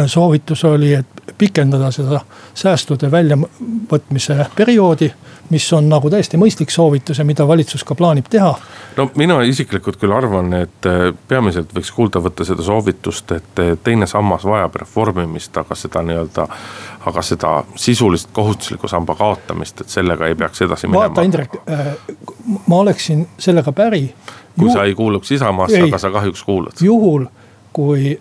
soovitus 0.07 0.65
oli, 0.65 0.95
et 0.95 1.07
pikendada 1.39 1.91
seda 1.93 2.21
säästude 2.55 3.11
väljavõtmise 3.11 4.47
perioodi 4.57 5.11
mis 5.51 5.73
on 5.73 5.89
nagu 5.89 6.11
täiesti 6.11 6.39
mõistlik 6.41 6.71
soovitus 6.71 7.19
ja 7.19 7.25
mida 7.25 7.47
valitsus 7.49 7.85
ka 7.85 7.95
plaanib 7.95 8.29
teha. 8.31 8.55
no 8.97 9.11
mina 9.17 9.41
isiklikult 9.43 9.99
küll 10.01 10.15
arvan, 10.15 10.53
et 10.55 10.87
äh, 10.87 11.13
peamiselt 11.29 11.75
võiks 11.75 11.93
kuulda 11.95 12.23
võtta 12.23 12.45
seda 12.45 12.65
soovitust, 12.67 13.33
et 13.37 13.63
äh, 13.63 13.73
teine 13.85 14.07
sammas 14.11 14.45
vajab 14.45 14.81
reformimist, 14.83 15.57
aga 15.57 15.75
seda 15.75 16.03
nii-öelda. 16.03 16.49
aga 17.07 17.23
seda 17.23 17.51
sisulist 17.77 18.31
kohustusliku 18.33 18.89
samba 18.89 19.15
kaotamist, 19.15 19.81
et 19.81 19.89
sellega 19.89 20.27
ei 20.27 20.35
peaks 20.35 20.63
edasi 20.63 20.87
minema. 20.87 21.09
vaata 21.09 21.23
Indrek, 21.23 21.59
äh, 21.71 21.87
ma 22.67 22.77
oleksin 22.77 23.29
sellega 23.39 23.73
päri. 23.73 24.15
kui 24.59 24.73
sa 24.73 24.85
ei 24.85 24.95
kuuluks 24.95 25.31
Isamaasse, 25.33 25.83
aga 25.83 25.99
sa 25.99 26.11
kahjuks 26.11 26.43
kuulud. 26.43 26.73
juhul, 26.81 27.27
kui 27.73 28.19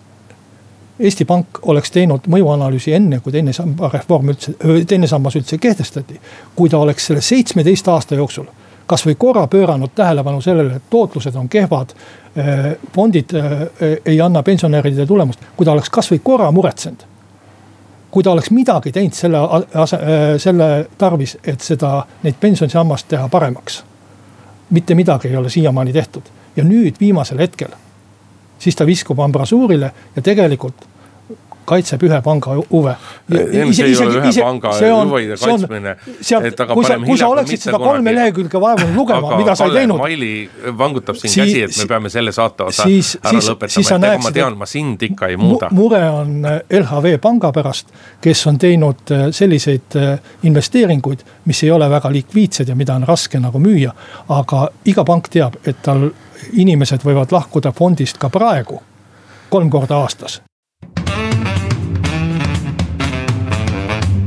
Eesti 1.00 1.24
Pank 1.28 1.58
oleks 1.68 1.90
teinud 1.92 2.24
mõjuanalüüsi 2.32 2.94
enne, 2.96 3.20
kui 3.20 3.32
teine 3.32 3.52
samba 3.52 3.90
reform 3.92 4.30
üldse, 4.32 4.54
teine 4.88 5.06
sammas 5.06 5.36
üldse 5.36 5.58
kehtestati. 5.58 6.20
kui 6.56 6.68
ta 6.68 6.78
oleks 6.78 7.06
selle 7.06 7.20
seitsmeteist 7.20 7.88
aasta 7.88 8.14
jooksul 8.14 8.46
kasvõi 8.86 9.14
korra 9.18 9.46
pööranud 9.50 9.90
tähelepanu 9.94 10.40
sellele, 10.40 10.76
et 10.76 10.90
tootlused 10.90 11.34
on 11.34 11.48
kehvad. 11.48 11.94
fondid 12.94 13.32
ei 14.04 14.20
anna 14.20 14.42
pensionäridele 14.42 15.06
tulemust, 15.06 15.40
kui 15.56 15.66
ta 15.66 15.72
oleks 15.72 15.90
kasvõi 15.90 16.20
korra 16.22 16.50
muretsenud. 16.50 17.04
kui 18.10 18.22
ta 18.22 18.30
oleks 18.30 18.50
midagi 18.50 18.92
teinud 18.92 19.12
selle, 19.12 19.38
selle 20.38 20.86
tarvis, 20.98 21.38
et 21.44 21.60
seda, 21.60 22.06
neid 22.22 22.34
pensionisammast 22.40 23.08
teha 23.08 23.28
paremaks. 23.28 23.84
mitte 24.70 24.94
midagi 24.94 25.28
ei 25.28 25.36
ole 25.36 25.50
siiamaani 25.50 25.92
tehtud 25.92 26.22
ja 26.56 26.64
nüüd 26.64 26.94
viimasel 27.00 27.38
hetkel 27.38 27.68
siis 28.58 28.76
ta 28.76 28.86
viskub 28.86 29.20
ambrasuurile 29.20 29.90
ja 30.16 30.22
tegelikult 30.22 30.86
kaitseb 31.66 32.02
ühe 32.06 32.20
panga 32.24 32.54
huve. 32.70 32.94
see 33.30 33.86
ei 33.86 33.96
ole 33.96 34.20
ühe 34.20 34.32
panga 34.40 34.72
huvide 34.78 35.36
kaitsmine. 35.40 35.96
kui 36.74 36.84
sa, 36.84 36.98
kui 37.04 37.18
sa 37.18 37.28
oleksid 37.28 37.66
seda 37.68 37.80
kolme 37.82 38.14
lehekülge 38.14 38.60
vaevunud 38.60 38.96
lugema, 38.96 39.36
mida 39.40 39.54
sa 39.58 39.68
ei 39.68 39.76
teinud. 39.80 40.00
Maili 40.00 40.32
vangutab 40.78 41.18
siin 41.20 41.34
käsi, 41.42 41.62
et 41.66 41.78
me 41.78 41.88
peame 41.90 42.12
selle 42.12 42.32
saate 42.32 42.68
osa 42.70 42.86
siis, 42.86 43.16
ära 43.22 43.34
siis, 43.36 43.50
lõpetama, 43.50 43.86
et 43.86 44.08
ega 44.10 44.24
ma 44.24 44.34
tean, 44.38 44.58
ma 44.58 44.70
sind 44.70 45.02
ikka 45.08 45.30
ei 45.32 45.40
muuda. 45.40 45.70
mure 45.76 46.02
on 46.10 46.36
äh, 46.44 46.60
LHV 46.80 47.16
panga 47.22 47.52
pärast, 47.52 47.92
kes 48.24 48.46
on 48.50 48.58
teinud 48.62 49.14
äh, 49.14 49.26
selliseid 49.30 49.98
äh, 50.00 50.18
investeeringuid, 50.48 51.24
mis 51.44 51.62
ei 51.64 51.70
ole 51.74 51.90
väga 51.90 52.12
likviidsed 52.12 52.68
ja 52.68 52.76
mida 52.78 52.94
on 52.94 53.06
raske 53.08 53.40
nagu 53.42 53.60
müüa. 53.62 53.92
aga 54.28 54.68
iga 54.84 55.04
pank 55.04 55.28
teab, 55.32 55.58
et 55.66 55.82
tal 55.82 56.10
inimesed 56.52 57.04
võivad 57.04 57.32
lahkuda 57.32 57.72
fondist 57.72 58.18
ka 58.18 58.30
praegu, 58.30 58.80
kolm 59.50 59.70
korda 59.70 60.02
aastas. 60.02 60.40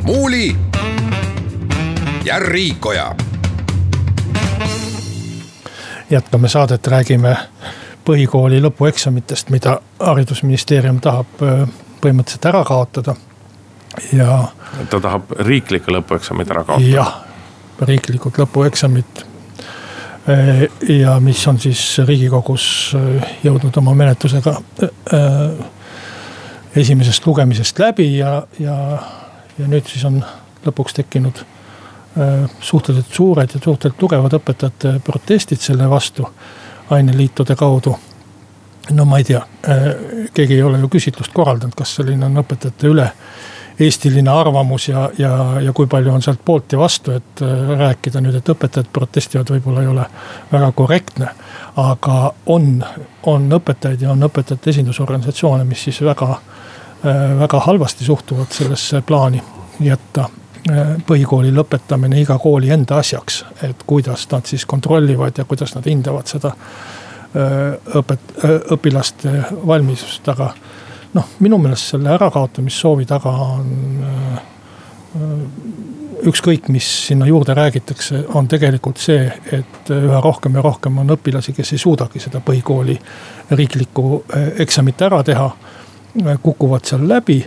Muuli 0.09 0.55
ja 2.25 2.39
Riikoja. 2.39 3.15
jätkame 6.09 6.49
saadet, 6.49 6.87
räägime 6.87 7.37
põhikooli 8.05 8.57
lõpueksamitest, 8.61 9.53
mida 9.53 9.75
haridusministeerium 9.99 10.97
tahab 11.01 11.43
äh, 11.45 11.61
põhimõtteliselt 12.01 12.49
ära 12.49 12.63
kaotada 12.65 13.15
ja. 14.13 14.47
ta 14.89 14.99
tahab 14.99 15.29
riiklikke 15.45 15.93
lõpueksameid 15.93 16.57
ära 16.57 16.63
kaotada. 16.63 16.89
jah, 16.89 17.13
riiklikud 17.85 18.41
lõpueksamid 18.41 19.29
Äh, 20.29 20.65
ja 20.89 21.19
mis 21.19 21.47
on 21.47 21.57
siis 21.61 21.81
riigikogus 22.05 22.95
äh, 22.97 23.29
jõudnud 23.43 23.77
oma 23.77 23.93
menetlusega 23.97 24.57
esimesest 26.75 27.25
lugemisest 27.25 27.79
läbi 27.79 28.17
ja, 28.17 28.33
ja, 28.59 28.75
ja 29.59 29.67
nüüd 29.67 29.87
siis 29.87 30.05
on 30.07 30.21
lõpuks 30.65 30.95
tekkinud 30.95 31.43
suhteliselt 32.59 33.13
suured 33.13 33.53
ja 33.53 33.59
suhteliselt 33.63 33.99
tugevad 33.99 34.33
õpetajate 34.33 34.95
protestid 35.05 35.61
selle 35.61 35.85
vastu 35.89 36.25
aineliitude 36.89 37.55
kaudu. 37.55 37.95
no 38.91 39.05
ma 39.05 39.19
ei 39.21 39.23
tea, 39.23 39.43
keegi 40.33 40.55
ei 40.57 40.63
ole 40.63 40.79
ju 40.81 40.89
küsitlust 40.89 41.33
korraldanud, 41.33 41.75
kas 41.77 41.93
selline 41.99 42.25
on 42.25 42.41
õpetajate 42.41 42.89
üle 42.89 43.05
eestiline 43.79 44.31
arvamus 44.31 44.87
ja, 44.89 45.09
ja, 45.17 45.61
ja 45.61 45.73
kui 45.73 45.87
palju 45.87 46.11
on 46.11 46.21
sealt 46.21 46.41
poolt 46.45 46.73
ja 46.73 46.79
vastu, 46.79 47.13
et 47.15 47.43
äh, 47.45 47.69
rääkida 47.79 48.21
nüüd, 48.21 48.35
et 48.35 48.51
õpetajad 48.51 48.89
protestivad, 48.93 49.51
võib-olla 49.53 49.83
ei 49.83 49.91
ole 49.91 50.05
väga 50.51 50.71
korrektne. 50.75 51.29
aga 51.79 52.33
on, 52.45 52.83
on 53.31 53.45
õpetajaid 53.55 54.01
ja 54.03 54.11
on 54.11 54.25
õpetajate 54.27 54.73
esindusorganisatsioone, 54.73 55.63
mis 55.63 55.83
siis 55.87 56.01
väga, 56.03 56.31
äh, 56.33 56.59
väga 57.39 57.59
halvasti 57.59 58.05
suhtuvad 58.05 58.51
sellesse 58.51 59.01
plaani 59.01 59.41
jätta 59.79 60.29
põhikooli 61.07 61.53
lõpetamine 61.55 62.19
iga 62.21 62.37
kooli 62.37 62.69
enda 62.69 62.97
asjaks. 62.99 63.45
et 63.63 63.83
kuidas 63.87 64.27
nad 64.31 64.45
siis 64.45 64.65
kontrollivad 64.65 65.37
ja 65.37 65.45
kuidas 65.45 65.75
nad 65.75 65.85
hindavad 65.85 66.27
seda 66.27 66.51
õpet-, 67.95 68.33
õpilaste 68.75 69.31
valmidust, 69.67 70.27
aga 70.29 70.53
noh, 71.13 71.29
minu 71.39 71.57
meelest 71.57 71.93
selle 71.93 72.11
ärakaotamissoovi 72.17 73.05
taga 73.05 73.29
on 73.29 73.69
ükskõik, 76.29 76.67
mis 76.69 76.87
sinna 77.07 77.25
juurde 77.25 77.53
räägitakse, 77.55 78.23
on 78.35 78.47
tegelikult 78.47 78.99
see, 79.01 79.23
et 79.55 79.91
üha 79.93 80.19
rohkem 80.21 80.57
ja 80.57 80.63
rohkem 80.65 80.97
on 81.01 81.15
õpilasi, 81.15 81.53
kes 81.55 81.73
ei 81.73 81.81
suudagi 81.81 82.19
seda 82.21 82.41
põhikooli 82.45 82.97
riiklikku 83.55 84.23
eksamit 84.59 85.01
ära 85.07 85.21
teha. 85.23 85.49
Kukuvad 86.43 86.85
seal 86.85 87.07
läbi 87.09 87.39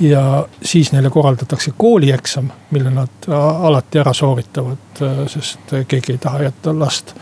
ja 0.00 0.46
siis 0.62 0.92
neile 0.92 1.10
korraldatakse 1.10 1.72
koolieksam, 1.76 2.50
mille 2.70 2.90
nad 2.90 3.28
alati 3.62 3.98
ära 3.98 4.12
sooritavad, 4.12 5.02
sest 5.30 5.74
keegi 5.88 6.16
ei 6.16 6.18
taha 6.18 6.42
jätta 6.48 6.74
last 6.78 7.14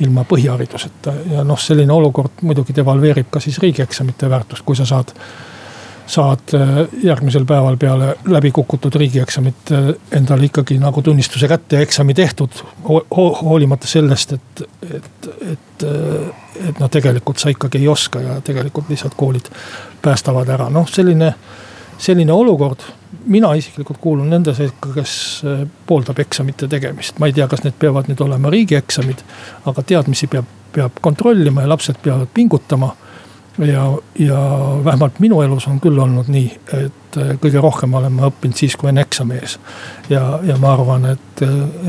ilma 0.00 0.24
põhihariduseta. 0.28 1.12
Ja 1.30 1.44
noh, 1.44 1.60
selline 1.60 1.92
olukord 1.92 2.42
muidugi 2.42 2.74
devalveerib 2.76 3.30
ka 3.30 3.40
siis 3.40 3.58
riigieksamite 3.62 4.30
väärtust, 4.30 4.64
kui 4.66 4.76
sa 4.76 4.86
saad 4.86 5.14
saad 6.06 6.54
äh, 6.54 6.88
järgmisel 7.02 7.44
päeval 7.44 7.76
peale 7.76 8.16
läbikukutud 8.24 8.94
riigieksamit 8.94 9.72
äh, 9.72 9.88
endale 10.12 10.46
ikkagi 10.46 10.78
nagu 10.78 11.02
tunnistuse 11.02 11.48
kätte 11.48 11.76
ja 11.76 11.82
eksami 11.82 12.14
tehtud 12.14 12.50
ho. 12.88 13.04
hoolimata 13.42 13.86
sellest, 13.86 14.32
et, 14.32 14.62
et, 14.94 15.28
et, 15.52 15.84
äh, 15.84 16.68
et 16.68 16.80
noh, 16.80 16.90
tegelikult 16.90 17.42
sa 17.42 17.50
ikkagi 17.50 17.82
ei 17.82 17.88
oska 17.88 18.20
ja 18.22 18.40
tegelikult 18.40 18.88
lihtsalt 18.88 19.16
koolid 19.16 19.50
päästavad 20.02 20.48
ära, 20.48 20.70
noh 20.70 20.88
selline. 20.88 21.34
selline 21.98 22.32
olukord, 22.32 22.82
mina 23.24 23.54
isiklikult 23.56 23.98
kuulun 23.98 24.30
nende 24.30 24.52
sekka, 24.54 24.90
kes 24.94 25.12
pooldab 25.86 26.18
eksamite 26.20 26.68
tegemist, 26.68 27.18
ma 27.18 27.26
ei 27.26 27.32
tea, 27.32 27.46
kas 27.48 27.62
need 27.64 27.78
peavad 27.78 28.10
nüüd 28.10 28.20
olema 28.20 28.50
riigieksamid. 28.52 29.22
aga 29.66 29.82
teadmisi 29.82 30.26
peab, 30.26 30.44
peab 30.72 31.00
kontrollima 31.00 31.64
ja 31.64 31.68
lapsed 31.68 31.96
peavad 32.02 32.28
pingutama 32.34 32.92
ja, 33.58 33.98
ja 34.18 34.38
vähemalt 34.84 35.20
minu 35.20 35.40
elus 35.42 35.66
on 35.66 35.80
küll 35.80 35.98
olnud 35.98 36.28
nii, 36.32 36.48
et 36.76 37.18
äh, 37.20 37.32
kõige 37.40 37.60
rohkem 37.62 37.94
olen 37.94 38.12
ma 38.12 38.28
õppinud 38.30 38.56
siis, 38.58 38.76
kui 38.76 38.90
on 38.90 39.00
eksam 39.00 39.32
ees. 39.36 39.58
ja, 40.10 40.38
ja 40.44 40.56
ma 40.60 40.74
arvan, 40.74 41.08
et, 41.14 41.42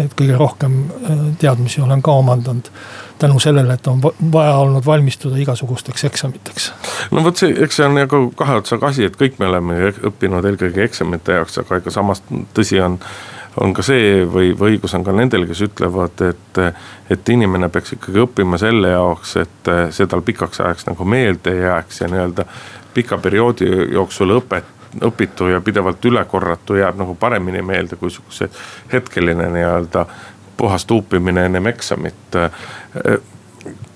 et 0.03 0.15
kõige 0.17 0.37
rohkem 0.39 0.79
äh, 0.87 1.21
teadmisi 1.39 1.81
olen 1.81 2.01
ka 2.01 2.15
omandanud 2.21 2.71
tänu 3.19 3.39
sellele, 3.41 3.73
et 3.73 3.87
on 3.87 4.01
vaja 4.33 4.57
olnud 4.61 4.85
valmistuda 4.85 5.37
igasugusteks 5.41 6.03
eksamiteks. 6.09 6.71
no 7.11 7.23
vot 7.23 7.37
see, 7.37 7.55
eks 7.63 7.81
see 7.81 7.87
on 7.87 7.97
nagu 7.99 8.27
kahe 8.35 8.59
otsaga 8.61 8.91
asi, 8.93 9.07
et 9.07 9.17
kõik 9.19 9.39
me 9.41 9.49
oleme 9.51 9.91
õppinud 10.11 10.45
eelkõige 10.45 10.85
eksamite 10.87 11.39
jaoks, 11.39 11.59
aga 11.63 11.81
ega 11.81 11.93
samas 11.93 12.23
tõsi 12.55 12.79
on 12.83 12.99
on 13.61 13.73
ka 13.73 13.83
see 13.85 14.23
või, 14.25 14.51
või 14.57 14.75
õigus 14.75 14.93
on 14.97 15.03
ka 15.05 15.13
nendel, 15.15 15.47
kes 15.49 15.63
ütlevad, 15.67 16.21
et, 16.29 16.59
et 17.09 17.29
inimene 17.33 17.69
peaks 17.73 17.95
ikkagi 17.97 18.21
õppima 18.23 18.59
selle 18.61 18.93
jaoks, 18.93 19.35
et 19.41 19.71
see 19.95 20.07
tal 20.09 20.23
pikaks 20.25 20.61
ajaks 20.61 20.89
nagu 20.89 21.05
meelde 21.05 21.55
jääks 21.57 22.01
ja 22.01 22.09
nii-öelda 22.11 22.45
pika 22.93 23.17
perioodi 23.21 23.69
jooksul 23.93 24.35
õpet 24.39 24.73
õpitu 25.03 25.51
ja 25.51 25.61
pidevalt 25.61 26.05
üle 26.05 26.23
korratu 26.25 26.77
jääb 26.79 26.97
nagu 26.97 27.15
paremini 27.19 27.61
meelde 27.61 27.97
kui 27.99 28.11
sihukese 28.11 28.49
hetkeline 28.93 29.49
nii-öelda 29.53 30.05
puhas 30.57 30.85
tuupimine 30.85 31.45
ennem 31.45 31.67
eksamit 31.67 32.37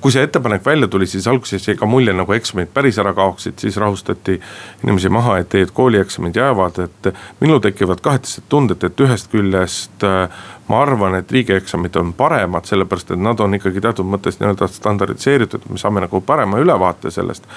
kui 0.02 0.12
see 0.14 0.24
ettepanek 0.26 0.66
välja 0.66 0.88
tuli, 0.88 1.08
siis 1.08 1.28
alguses 1.30 1.68
jäi 1.68 1.76
ka 1.78 1.86
mulje 1.86 2.14
nagu 2.14 2.34
eksamid 2.34 2.72
päris 2.74 2.98
ära 3.02 3.14
kaoksid, 3.14 3.60
siis 3.62 3.78
rahustati 3.78 4.40
inimesi 4.84 5.10
maha, 5.14 5.38
et 5.42 5.56
ei, 5.56 5.68
et 5.68 5.74
koolieksamid 5.74 6.36
jäävad, 6.36 6.80
et. 6.86 7.14
minul 7.40 7.60
tekivad 7.62 8.02
kahetised 8.02 8.50
tunded, 8.50 8.84
et 8.84 9.06
ühest 9.06 9.32
küljest 9.32 10.06
äh, 10.06 10.42
ma 10.72 10.82
arvan, 10.86 11.16
et 11.20 11.32
riigieksamid 11.32 11.96
on 12.00 12.14
paremad, 12.16 12.66
sellepärast 12.66 13.12
et 13.12 13.20
nad 13.20 13.40
on 13.44 13.58
ikkagi 13.58 13.82
teatud 13.84 14.08
mõttes 14.08 14.40
nii-öelda 14.40 14.70
standardiseeritud, 14.72 15.68
me 15.70 15.80
saame 15.82 16.04
nagu 16.06 16.22
parema 16.24 16.62
ülevaate 16.62 17.12
sellest. 17.12 17.48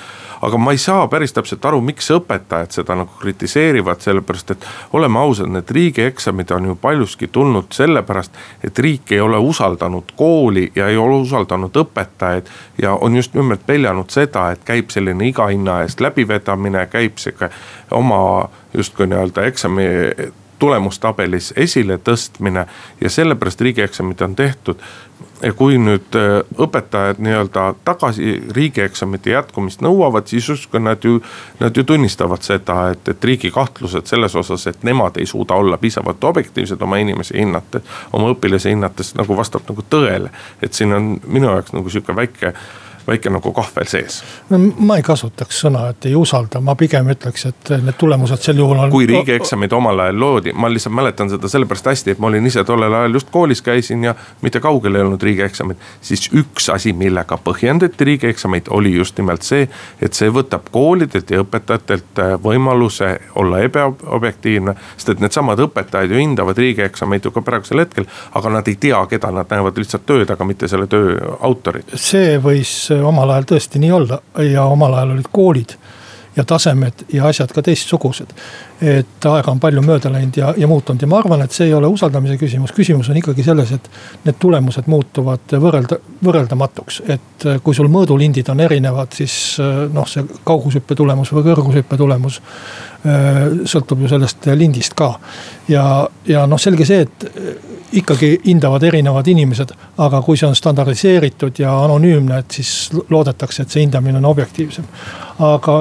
aga 0.45 0.59
ma 0.61 0.73
ei 0.75 0.79
saa 0.79 1.07
päris 1.09 1.33
täpselt 1.33 1.65
aru, 1.65 1.79
miks 1.81 2.11
õpetajad 2.13 2.75
seda 2.75 2.97
nagu 2.99 3.15
kritiseerivad, 3.21 4.03
sellepärast 4.05 4.51
et 4.53 4.67
oleme 4.93 5.19
ausad, 5.23 5.49
need 5.49 5.71
riigieksamid 5.71 6.51
on 6.57 6.69
ju 6.71 6.77
paljuski 6.83 7.29
tulnud 7.33 7.71
sellepärast, 7.73 8.35
et 8.65 8.79
riik 8.79 9.15
ei 9.15 9.21
ole 9.25 9.39
usaldanud 9.39 10.13
kooli 10.17 10.67
ja 10.75 10.89
ei 10.91 10.99
ole 11.01 11.23
usaldanud 11.23 11.83
õpetajaid. 11.85 12.51
ja 12.83 12.95
on 12.95 13.17
just 13.17 13.35
nimelt 13.35 13.67
peljanud 13.67 14.11
seda, 14.11 14.51
et 14.51 14.65
käib 14.65 14.91
selline 14.91 15.29
iga 15.29 15.47
hinna 15.47 15.83
eest 15.83 16.01
läbivedamine, 16.01 16.87
käib 16.87 17.19
sihuke 17.19 17.51
oma 17.91 18.49
justkui 18.75 19.07
nii-öelda 19.07 19.47
eksami 19.47 19.85
tulemustabelis 20.65 21.53
esile 21.61 21.99
tõstmine 22.01 22.65
ja 23.01 23.11
sellepärast 23.11 23.61
riigieksamid 23.61 24.21
on 24.25 24.37
tehtud. 24.37 24.81
kui 25.59 25.77
nüüd 25.77 26.17
äh, 26.17 26.39
õpetajad 26.57 27.19
nii-öelda 27.21 27.65
tagasi 27.85 28.39
riigieksamite 28.57 29.35
jätkumist 29.35 29.83
nõuavad, 29.85 30.25
siis 30.31 30.47
justkui 30.49 30.81
nad 30.81 31.05
ju, 31.05 31.19
nad 31.61 31.77
ju 31.77 31.85
tunnistavad 31.85 32.43
seda, 32.47 32.79
et, 32.95 33.09
et 33.13 33.25
riigi 33.25 33.51
kahtlused 33.53 34.09
selles 34.09 34.37
osas, 34.41 34.65
et 34.71 34.87
nemad 34.89 35.19
ei 35.21 35.27
suuda 35.29 35.59
olla 35.61 35.77
piisavalt 35.79 36.25
objektiivsed 36.25 36.81
oma 36.83 36.97
inimesi 37.03 37.37
hinnates, 37.39 37.85
oma 38.13 38.33
õpilasi 38.33 38.73
hinnates 38.73 39.13
nagu 39.21 39.37
vastab 39.37 39.69
nagu 39.69 39.85
tõele. 39.91 40.33
et 40.63 40.73
siin 40.73 40.97
on 40.97 41.13
minu 41.27 41.51
jaoks 41.51 41.77
nagu 41.77 41.93
sihuke 41.93 42.17
väike 42.17 42.55
väike 43.07 43.31
nagu 43.31 43.53
kahvel 43.53 43.89
sees. 43.89 44.23
no 44.51 44.59
ma 44.59 44.97
ei 44.97 45.03
kasutaks 45.07 45.61
sõna, 45.65 45.89
et 45.93 46.09
ei 46.09 46.15
usalda, 46.19 46.61
ma 46.65 46.75
pigem 46.79 47.11
ütleks, 47.13 47.47
et 47.51 47.73
need 47.85 47.99
tulemused 48.01 48.43
sel 48.45 48.59
juhul 48.61 48.81
on. 48.87 48.91
kui 48.93 49.07
riigieksamid 49.11 49.73
omal 49.77 50.07
ajal 50.07 50.21
loodi, 50.21 50.53
ma 50.53 50.71
lihtsalt 50.73 50.95
mäletan 50.95 51.31
seda 51.33 51.49
sellepärast 51.51 51.91
hästi, 51.93 52.15
et 52.15 52.23
ma 52.23 52.31
olin 52.31 52.47
ise 52.47 52.65
tollel 52.65 52.95
ajal 53.01 53.19
just 53.19 53.31
koolis 53.35 53.63
käisin 53.63 54.05
ja 54.05 54.15
mitte 54.43 54.61
kaugel 54.61 54.95
ei 54.95 55.05
olnud 55.05 55.23
riigieksamid. 55.23 55.77
siis 56.01 56.29
üks 56.33 56.71
asi, 56.73 56.93
millega 56.93 57.39
põhjendati 57.45 58.09
riigieksameid, 58.11 58.71
oli 58.71 58.95
just 58.95 59.19
nimelt 59.19 59.43
see, 59.43 59.69
et 60.03 60.15
see 60.15 60.31
võtab 60.33 60.71
koolidelt 60.73 61.31
ja 61.31 61.43
õpetajatelt 61.45 62.23
äh, 62.23 62.35
võimaluse 62.43 63.19
olla 63.35 63.61
ebaobjektiivne. 63.69 64.75
sest 64.97 65.15
et 65.15 65.21
needsamad 65.21 65.61
õpetajad 65.67 66.11
ju 66.11 66.21
hindavad 66.21 66.59
riigieksameid 66.59 67.25
ju 67.25 67.35
ka 67.35 67.43
praegusel 67.45 67.85
hetkel, 67.85 68.09
aga 68.35 68.57
nad 68.59 68.69
ei 68.69 68.77
tea, 68.81 69.05
keda 69.11 69.31
nad 69.35 69.51
näevad 69.51 69.79
lihtsalt 69.79 70.07
tööd, 70.07 70.31
aga 70.31 70.45
mitte 70.45 70.69
selle 70.69 70.87
töö 70.91 71.19
autorit. 71.41 71.95
see 71.95 72.39
võis 72.43 72.75
omal 73.03 73.35
ajal 73.35 73.51
tõesti 73.55 73.83
nii 73.83 73.93
olla 73.93 74.21
ja 74.51 74.65
omal 74.71 74.95
ajal 74.95 75.17
olid 75.17 75.31
koolid 75.33 75.77
ja 76.37 76.45
tasemed 76.45 77.05
ja 77.13 77.27
asjad 77.27 77.53
ka 77.55 77.63
teistsugused. 77.63 78.33
et 78.83 79.27
aega 79.31 79.53
on 79.53 79.61
palju 79.63 79.83
mööda 79.87 80.11
läinud 80.13 80.37
ja, 80.37 80.51
ja 80.59 80.67
muutunud 80.69 81.03
ja 81.03 81.07
ma 81.09 81.21
arvan, 81.23 81.45
et 81.45 81.55
see 81.55 81.69
ei 81.69 81.75
ole 81.75 81.87
usaldamise 81.89 82.35
küsimus, 82.37 82.73
küsimus 82.75 83.09
on 83.09 83.21
ikkagi 83.21 83.45
selles, 83.47 83.71
et 83.73 83.87
need 84.25 84.37
tulemused 84.43 84.89
muutuvad 84.91 85.55
võrrelda, 85.63 85.99
võrreldamatuks. 86.25 87.03
et 87.09 87.47
kui 87.63 87.75
sul 87.75 87.89
mõõdulindid 87.93 88.51
on 88.51 88.65
erinevad, 88.67 89.15
siis 89.15 89.37
noh, 89.95 90.09
see 90.11 90.27
kaugushüppe 90.45 90.99
tulemus 90.99 91.33
või 91.33 91.47
kõrgushüppe 91.53 92.01
tulemus 92.01 92.41
sõltub 93.71 94.03
ju 94.03 94.11
sellest 94.11 94.51
lindist 94.59 94.99
ka. 94.99 95.15
ja, 95.69 95.87
ja 96.27 96.47
noh, 96.51 96.61
selge 96.61 96.89
see, 96.89 97.07
et 97.07 97.31
ikkagi 97.95 98.41
hindavad 98.47 98.83
erinevad 98.83 99.27
inimesed. 99.27 99.75
aga 99.99 100.23
kui 100.23 100.37
see 100.37 100.49
on 100.49 100.57
standardiseeritud 100.57 101.59
ja 101.59 101.75
anonüümne, 101.85 102.39
et 102.39 102.51
siis 102.51 102.91
loodetakse, 103.11 103.63
et 103.63 103.71
see 103.71 103.85
hindamine 103.85 104.19
on 104.19 104.25
objektiivsem. 104.25 104.85
aga 105.39 105.79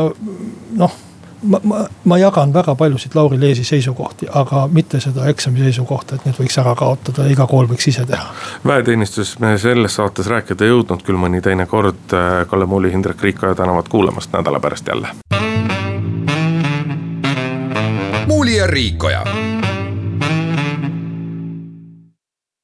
noh 0.78 1.00
ma, 1.44 1.60
ma, 1.64 1.86
ma 2.06 2.18
jagan 2.18 2.54
väga 2.54 2.76
paljusid 2.76 3.16
Lauri 3.16 3.40
Leesi 3.40 3.64
seisukohti, 3.64 4.28
aga 4.32 4.68
mitte 4.72 5.00
seda 5.00 5.28
eksami 5.30 5.64
seisukohta, 5.66 6.16
et 6.16 6.28
need 6.28 6.40
võiks 6.40 6.60
ära 6.62 6.76
kaotada 6.80 7.28
ja 7.28 7.36
iga 7.36 7.48
kool 7.50 7.68
võiks 7.70 7.88
ise 7.92 8.06
teha. 8.10 8.30
väeteenistusest 8.68 9.40
me 9.44 9.58
selles 9.58 9.96
saates 10.00 10.30
rääkida 10.32 10.66
ei 10.66 10.74
jõudnud, 10.74 11.04
küll 11.04 11.20
mõni 11.20 11.42
teine 11.42 11.66
kord. 11.66 12.16
Kalle 12.50 12.66
Muuli, 12.66 12.92
Hindrek 12.92 13.22
Riikoja 13.22 13.56
tänavat 13.56 13.90
kuulamast 13.90 14.32
nädala 14.34 14.60
pärast 14.60 14.88
jälle. 14.88 15.08
muuli 18.28 18.56
ja 18.58 18.68
Riikoja 18.68 19.24